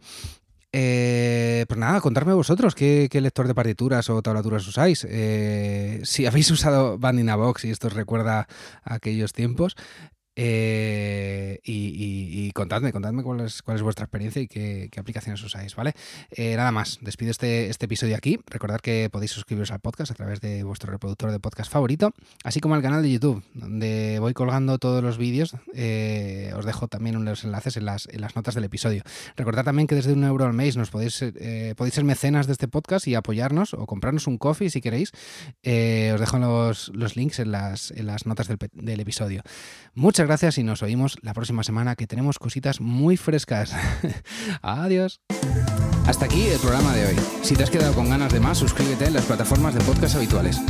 Eh, 0.77 1.67
pues 1.69 1.79
nada, 1.79 2.01
contarme 2.01 2.33
vosotros 2.33 2.75
qué, 2.75 3.09
lector 3.13 3.47
de 3.47 3.55
partituras 3.55 4.11
o 4.11 4.21
tablaturas 4.23 4.67
usáis. 4.67 5.07
Eh, 5.09 6.01
si 6.03 6.27
habéis 6.27 6.51
usado 6.57 6.99
Bandinabox 6.99 7.65
y 7.65 7.71
esto 7.71 7.87
os 7.87 7.93
recuerda 7.93 8.49
a 8.83 8.95
aquellos 8.95 9.33
tiempos, 9.33 9.77
eh, 10.37 11.61
y, 11.65 12.51
contadme, 12.53 12.93
contadme 12.93 13.23
cuál 13.23 13.41
es, 13.41 13.63
cuál 13.63 13.77
es 13.77 13.83
vuestra 13.83 14.05
experiencia 14.05 14.43
y 14.43 14.49
qué, 14.49 14.91
aplicaciones 14.97 15.43
usáis, 15.43 15.75
¿vale? 15.77 15.93
Eh, 16.31 16.57
nada 16.57 16.73
más, 16.73 16.99
despido 17.01 17.31
este, 17.31 17.69
este 17.69 17.87
episodio 17.87 18.17
aquí. 18.17 18.39
Recordad 18.47 18.81
que 18.81 19.09
podéis 19.11 19.33
suscribiros 19.33 19.71
al 19.71 19.81
podcast 19.81 20.11
a 20.11 20.15
través 20.15 20.41
de 20.41 20.63
vuestro 20.63 20.91
reproductor 20.91 21.31
de 21.31 21.41
podcast 21.41 21.71
favorito, 21.71 22.13
así 22.43 22.61
como 22.61 22.75
al 22.75 22.83
canal 22.83 23.03
de 23.03 23.13
YouTube, 23.13 23.43
donde 23.55 24.19
voy 24.21 24.35
colgando 24.35 24.79
todos 24.79 25.03
los 25.03 25.19
vídeos. 25.19 25.57
Eh, 25.75 26.53
os 26.57 26.65
dejo 26.65 26.89
también 26.89 27.17
unos 27.17 27.45
enlaces 27.45 27.77
en 27.77 27.85
las, 27.87 28.09
en 28.11 28.21
las 28.21 28.37
notas 28.37 28.55
del 28.55 28.65
episodio. 28.65 29.03
Recordad 29.37 29.65
también 29.65 29.87
que 29.87 29.95
desde 29.95 30.13
un 30.13 30.25
euro 30.25 30.45
al 30.45 30.53
mes 30.53 30.77
nos 30.77 30.91
podéis, 30.91 31.25
podéis 31.77 31.95
ser 31.95 32.05
mecenas 32.05 32.47
de 32.47 32.53
este 32.53 32.69
podcast 32.69 33.07
y 33.07 33.15
apoyarnos 33.15 33.75
o 33.75 33.87
comprarnos 33.87 34.27
un 34.27 34.39
coffee 34.39 34.71
si 34.71 34.81
queréis. 34.81 35.13
os 35.13 36.21
dejo 36.21 36.39
los, 36.39 36.91
los 36.95 37.17
links 37.17 37.39
en 37.39 37.53
las, 37.53 37.91
en 37.91 38.07
las 38.07 38.27
notas 38.27 38.49
del, 38.49 38.59
del 38.73 39.01
episodio. 39.01 39.43
Muchas 40.25 40.41
gracias 40.41 40.57
y 40.57 40.63
nos 40.63 40.83
oímos 40.83 41.19
la 41.21 41.35
próxima 41.35 41.63
semana 41.65 41.97
que 41.97 42.07
tenemos 42.07 42.39
cositas 42.39 42.81
muy 42.81 43.19
frescas. 43.19 43.75
Adiós. 44.63 45.21
Hasta 46.07 46.25
aquí 46.25 46.47
el 46.47 46.59
programa 46.61 46.95
de 46.95 47.09
hoy. 47.09 47.17
Si 47.43 47.55
te 47.55 47.63
has 47.63 47.69
quedado 47.69 47.93
con 47.93 48.09
ganas 48.09 48.33
de 48.33 48.41
más, 48.41 48.57
suscríbete 48.57 49.05
en 49.05 49.13
las 49.13 49.27
plataformas 49.27 49.75
de 49.75 49.83
podcast 49.83 50.17
habituales. 50.17 50.63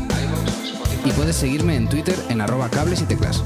Y 1.04 1.12
puedes 1.12 1.36
seguirme 1.36 1.76
en 1.76 1.88
Twitter 1.88 2.16
en 2.30 2.40
arroba 2.40 2.68
cables 2.68 3.00
y 3.02 3.04
teclas. 3.04 3.44